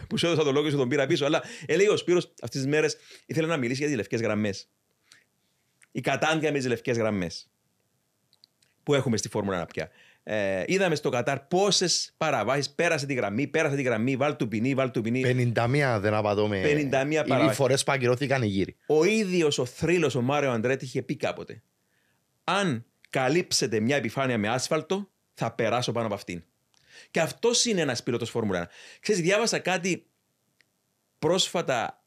[0.09, 2.61] που σου έδωσα το λόγο και σου τον πήρα πίσω, αλλά έλεγε ο Σπύρος αυτές
[2.61, 2.97] τις μέρες
[3.27, 4.69] ήθελε να μιλήσει για τις λευκές γραμμές.
[5.93, 7.51] Η κατάντια με τις λευκές γραμμές
[8.83, 9.91] που έχουμε στη Φόρμουλα 1 πια.
[10.23, 14.75] Ε, είδαμε στο Κατάρ πόσες παραβάσεις πέρασε τη γραμμή, πέρασε τη γραμμή, βάλ του ποινή,
[14.75, 15.53] βάλ του ποινή.
[15.55, 16.63] 51 δεν απατώμε.
[16.63, 17.57] 51 Οι παραβάσεις.
[17.57, 18.77] φορές που ακυρώθηκαν οι γύροι.
[18.87, 21.63] Ο ίδιος ο θρύλος ο Μάριο Αντρέτη είχε πει κάποτε:
[22.45, 26.43] Αν καλύψετε μια επιφάνεια με άσφαλτο, θα περάσω πάνω από αυτήν.
[27.11, 28.69] Και αυτός είναι ένας πιλότος Φόρμουλα 1.
[29.01, 30.07] Ξέρεις, διάβασα κάτι
[31.19, 32.05] πρόσφατα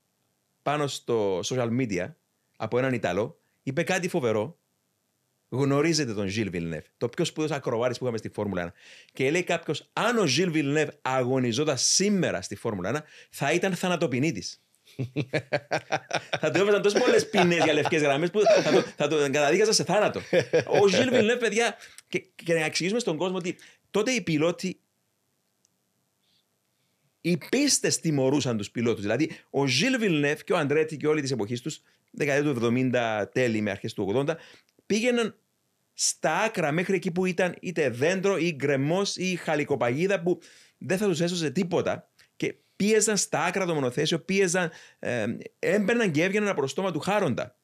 [0.61, 2.13] πάνω στο social media
[2.57, 3.39] από έναν Ιταλό.
[3.63, 4.57] Είπε κάτι φοβερό.
[5.55, 8.71] Γνωρίζετε τον Ζιλ Βιλνεύ, το πιο σπουδαίος ακροβάρης που είχαμε στη Φόρμουλα 1.
[9.13, 12.99] Και λέει κάποιος, αν ο Ζιλ Βιλνεύ αγωνιζόταν σήμερα στη Φόρμουλα 1,
[13.29, 14.61] θα ήταν θανατοποιητής.
[16.41, 19.73] θα του έβαζαν τόσες πολλές ποινέ για λευκές γραμμές που θα το, θα το καταδίκαζαν
[19.73, 20.21] σε θάνατο.
[20.81, 21.75] Ο Ζιλ Βιλνεύ, παιδιά,
[22.07, 23.55] και, και να εξηγήσουμε στον κόσμο ότι
[23.91, 24.79] τότε οι πιλότοι.
[27.21, 29.01] Οι πίστες τιμωρούσαν τους πιλότους.
[29.01, 31.81] Δηλαδή, ο Ζιλ Βιλνεύ και ο Αντρέτη και όλη της εποχής τους,
[32.11, 32.59] δεκαετία του
[32.91, 34.35] 70 τέλη με αρχές του 80,
[34.85, 35.37] πήγαιναν
[35.93, 40.39] στα άκρα μέχρι εκεί που ήταν είτε δέντρο ή γκρεμός ή χαλικοπαγίδα που
[40.77, 45.25] δεν θα τους έσωσε τίποτα και πίεζαν στα άκρα το μονοθέσιο, πίεζαν, ε,
[45.59, 47.57] έμπαιναν και έβγαιναν από το στόμα του χάροντα.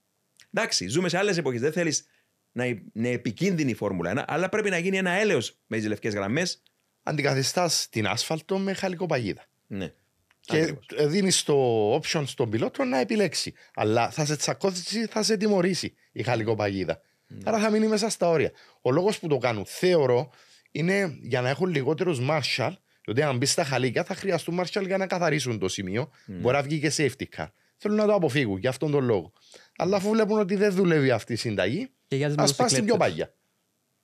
[0.53, 1.61] Εντάξει, ζούμε σε άλλες εποχές.
[1.61, 2.05] Δεν θέλεις
[2.51, 6.13] να είναι επικίνδυνη η Φόρμουλα 1, αλλά πρέπει να γίνει ένα έλεος με τις λευκές
[6.13, 6.63] γραμμές.
[7.03, 9.45] Αντικαθιστάς την άσφαλτο με χαλικοπαγίδα.
[9.67, 9.93] Ναι.
[10.39, 10.85] Και Ακριβώς.
[11.07, 13.53] δίνεις το option στον πιλότο να επιλέξει.
[13.73, 17.01] Αλλά θα σε τσακώσει, θα σε τιμωρήσει η χαλικοπαγίδα.
[17.29, 17.39] Ναι.
[17.45, 18.51] Άρα θα μείνει μέσα στα όρια.
[18.81, 20.29] Ο λόγος που το κάνουν, θεωρώ,
[20.71, 22.73] είναι για να έχουν λιγότερους Marshall.
[23.05, 26.11] Διότι αν μπεις στα χαλίκια θα χρειαστούν Marshall για να καθαρίσουν το σημείο.
[26.25, 26.35] Ναι.
[26.35, 27.47] Μπορεί να βγει και safety car.
[27.77, 29.33] Θέλουν να το αποφύγουν για αυτόν τον λόγο.
[29.77, 32.85] Αλλά αφού βλέπουν ότι δεν δουλεύει αυτή η συνταγή, Και για τις ας πας στην
[32.85, 33.25] πιο μοτοσυκλέτες.
[33.25, 33.33] παγιά.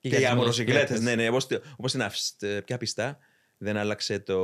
[0.00, 1.16] Και, τις για μοτοσυκλέτες, μοτοσυκλέτες.
[1.16, 1.28] ναι, ναι.
[1.28, 1.46] Όπως,
[1.76, 3.18] όπως στην Αυστ- ε, ποια πιστά
[3.58, 4.34] δεν άλλαξε το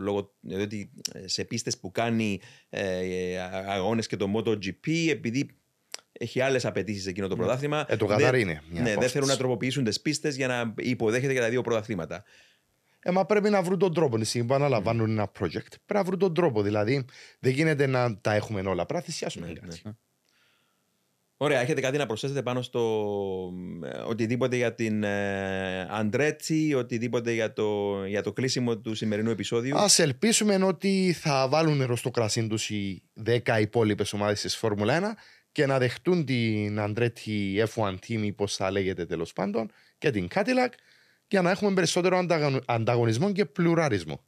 [0.00, 0.34] λόγο.
[0.40, 0.90] Διότι
[1.24, 5.56] σε πίστες που κάνει ε, αγώνες και το MotoGP, επειδή
[6.18, 7.84] έχει άλλες απαιτήσεις εκείνο το πρωτάθλημα.
[7.88, 9.12] Ε, το δεν- Κατάρ είναι μια Ναι, δεν απόσταση.
[9.12, 12.24] θέλουν να τροποποιήσουν τις πίστες για να υποδέχεται και τα δύο πρωταθλήματα.
[13.06, 14.18] Ε, μα πρέπει να βρουν τον τρόπο.
[14.18, 16.62] Τη στιγμή που αναλαμβάνουν ένα project, πρέπει να βρουν τον τρόπο.
[16.62, 17.04] Δηλαδή,
[17.38, 18.86] δεν γίνεται να τα έχουμε όλα.
[18.86, 19.80] Πρέπει να θυσιάσουμε Ναι, κάτι.
[19.84, 19.92] ναι.
[21.36, 22.80] Ωραία, έχετε κάτι να προσθέσετε πάνω στο
[23.84, 29.78] ε, οτιδήποτε για την ε, Αντρέτσι, οτιδήποτε για το, για το κλείσιμο του σημερινού επεισόδιου;
[29.78, 34.94] Α ελπίσουμε ότι θα βάλουν νερό στο κρασί τους οι 10 υπόλοιπες ομάδες της Φόρμουλα
[35.00, 35.14] 1
[35.54, 40.28] και να δεχτούν την Andretti F1 Team, ή πώ θα λέγεται τέλος πάντων, και την
[40.34, 40.68] Cadillac
[41.28, 44.20] για να έχουμε περισσότερο ανταγωνι- ανταγωνισμό και πλουραρισμό.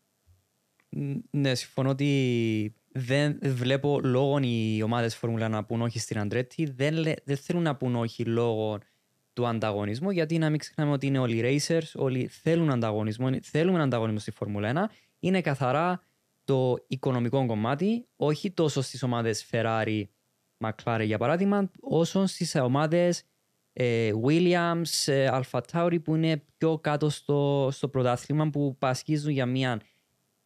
[0.89, 6.65] Ν- Ναι, συμφωνώ ότι δεν βλέπω λόγω οι ομάδες Φόρμουλα να πούν όχι στην Αντρέτη.
[6.77, 8.79] Δεν, λέ- δεν θέλουν να πούν όχι λόγω
[9.33, 13.83] του ανταγωνισμού, γιατί να μην ξεχνάμε ότι είναι όλοι racers, όλοι θέλουν ανταγωνισμό, είναι- θέλουμε
[13.83, 16.03] ανταγωνισμό στη Φόρμουλα 1 είναι καθαρά
[16.45, 20.03] το οικονομικό κομμάτι, όχι τόσο στις ομάδες Ferrari,
[20.65, 23.23] McLaren για παράδειγμα, όσο στις ομάδες
[23.73, 29.47] ε, Williams, ε, Alpha Tauri που είναι πιο κάτω στο, στο πρωτάθλημα που πασχίζουν για
[29.47, 29.81] μια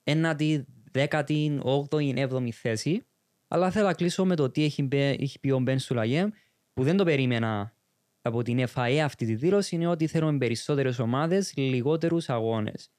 [0.02, 3.04] ένατη, δέκατη, όγδοη, έβδομη θέση.
[3.48, 6.30] Αλλά θέλω να κλείσω με το τι έχει, έχει πει ο Μπεν Σουλαγέμ
[6.72, 7.74] που δεν το περίμενα
[8.22, 12.90] από την FIA αυτή τη δήλωση είναι ότι θέλουμε περισσότερες ομάδες, λιγότερους αγώνες.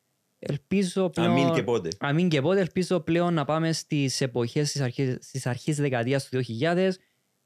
[0.44, 1.30] Ελπίζω πλέον...
[1.30, 1.90] Αμήν και πότε.
[2.00, 2.60] Αμήν και πότε.
[2.60, 6.90] Ελπίζω πλέον να πάμε στις εποχές στις αρχές, στις αρχές της δεκαετίας του 2000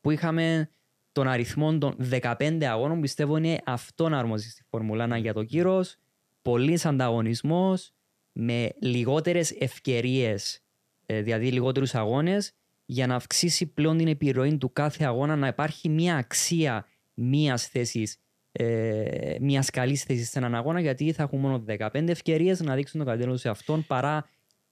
[0.01, 0.69] που είχαμε
[1.11, 3.01] τον αριθμό των 15 αγώνων.
[3.01, 5.95] Πιστεύω είναι αυτό να αρμόζει στη Φόρμουλα 1 για το κύρος.
[6.41, 7.91] Πολύ ανταγωνισμός
[8.31, 10.63] με λιγότερες ευκαιρίες,
[11.05, 12.51] ε, δηλαδή λιγότερους αγώνες,
[12.85, 18.17] για να αυξήσει πλέον την επιρροή του κάθε αγώνα, να υπάρχει μια αξία μια θέσης,
[18.57, 22.99] ε, μια καλή θέση σε έναν αγώνα, γιατί θα έχουν μόνο 15 ευκαιρίες να δείξουν
[22.99, 24.29] το καλύτερο σε αυτόν παρά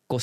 [0.08, 0.20] 25,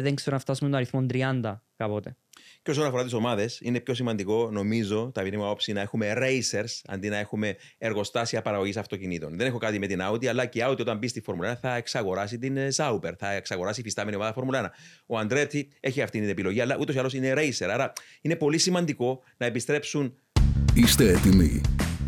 [0.00, 1.06] δεν ξέρω να φτάσουμε τον αριθμό
[1.42, 2.16] 30 κάποτε.
[2.62, 6.80] Και όσον αφορά τις ομάδες, είναι πιο σημαντικό, νομίζω, τα μήνυμα όψη να έχουμε racers
[6.86, 9.36] αντί να έχουμε εργοστάσια παραγωγής αυτοκινήτων.
[9.36, 11.58] Δεν έχω κάτι με την Audi, αλλά και η Audi όταν μπει στη Φόρμουλα 1
[11.60, 14.70] θα εξαγοράσει την ε, Sauber, θα εξαγοράσει η φυστάμενη ομάδα Φόρμουλα 1.
[15.06, 17.68] Ο Αντρέτη έχει αυτή την επιλογή, αλλά ούτως ή άλλως είναι racer.
[17.70, 20.14] Άρα είναι πολύ σημαντικό να επιστρέψουν.
[20.74, 21.60] Είστε έτοιμοι.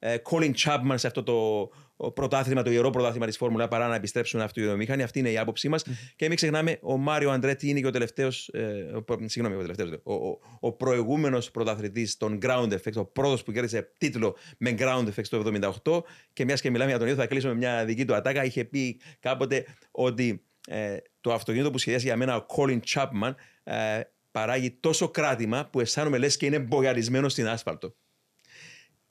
[0.00, 1.68] Colin Chapman σε αυτό το
[2.10, 5.02] πρωτάθλημα, το ιερό πρωτάθλημα της Φόρμουλα παρά να επιστρέψουν αυτοκινητομηχανή.
[5.02, 5.84] Αυτή είναι η άποψή μας.
[6.16, 8.48] Και μην ξεχνάμε, ο Μάριο Αντρέτη είναι και ο τελευταίος.
[8.48, 8.84] Ε,
[9.24, 10.00] συγγνώμη, ο τελευταίος.
[10.02, 15.08] Ο, ο, ο προηγούμενος πρωταθλητής των Ground Effects, ο πρώτος που κέρδισε τίτλο με Ground
[15.14, 16.02] Effects το 1978.
[16.32, 18.44] Και μιας και μιλάμε για τον ίδιο, θα κλείσω με μια δική του ατάκα.
[18.44, 24.00] Είχε πει κάποτε ότι ε, το αυτοκίνητο που σχεδιάζει για μένα ο Colin Chapman ε,
[24.30, 27.94] παράγει τόσο κράτημα που αισθάνομαι λες και είναι μπογαρισμένο στην άσφαλτο.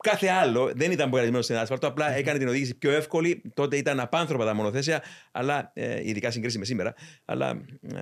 [0.03, 3.41] Κάθε άλλο δεν ήταν μπογαρισμένο στην άσφαλτο, απλά έκανε την οδήγηση πιο εύκολη.
[3.53, 6.93] Τότε ήταν απάνθρωπα τα μονοθέσια, αλλά ε, ειδικά συγκρίση με σήμερα.
[7.25, 7.61] Αλλά
[7.93, 7.97] ε,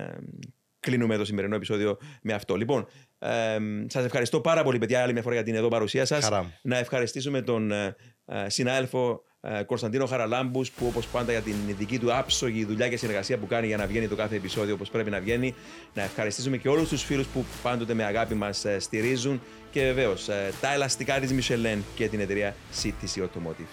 [0.79, 2.55] κλείνουμε το σημερινό επεισόδιο με αυτό.
[2.55, 2.87] Λοιπόν,
[3.19, 6.29] ε, σας ευχαριστώ πάρα πολύ, παιδιά, άλλη μια φορά για την εδώ παρουσία σας.
[6.61, 9.34] Να ευχαριστήσουμε τον ε, ε συνάδελφο ε,
[9.65, 13.67] Κωνσταντίνο Χαραλάμπους, που όπως πάντα για την δική του άψογη δουλειά και συνεργασία που κάνει
[13.67, 15.55] για να βγαίνει το κάθε επεισόδιο όπως πρέπει να βγαίνει.
[15.93, 19.41] Να ευχαριστήσουμε και όλους τους φίλους που πάντοτε με αγάπη μας ε, στηρίζουν
[19.71, 23.69] και βεβαίως ε, τα ελαστικά της Michelin και την εταιρεία CTC Automotive.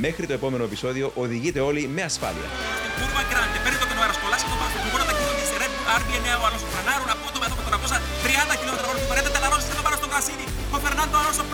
[0.00, 2.48] μέχρι το επόμενο επεισόδιο, οδηγείτε όλοι με ασφάλεια.
[10.84, 11.44] Fernando Alonso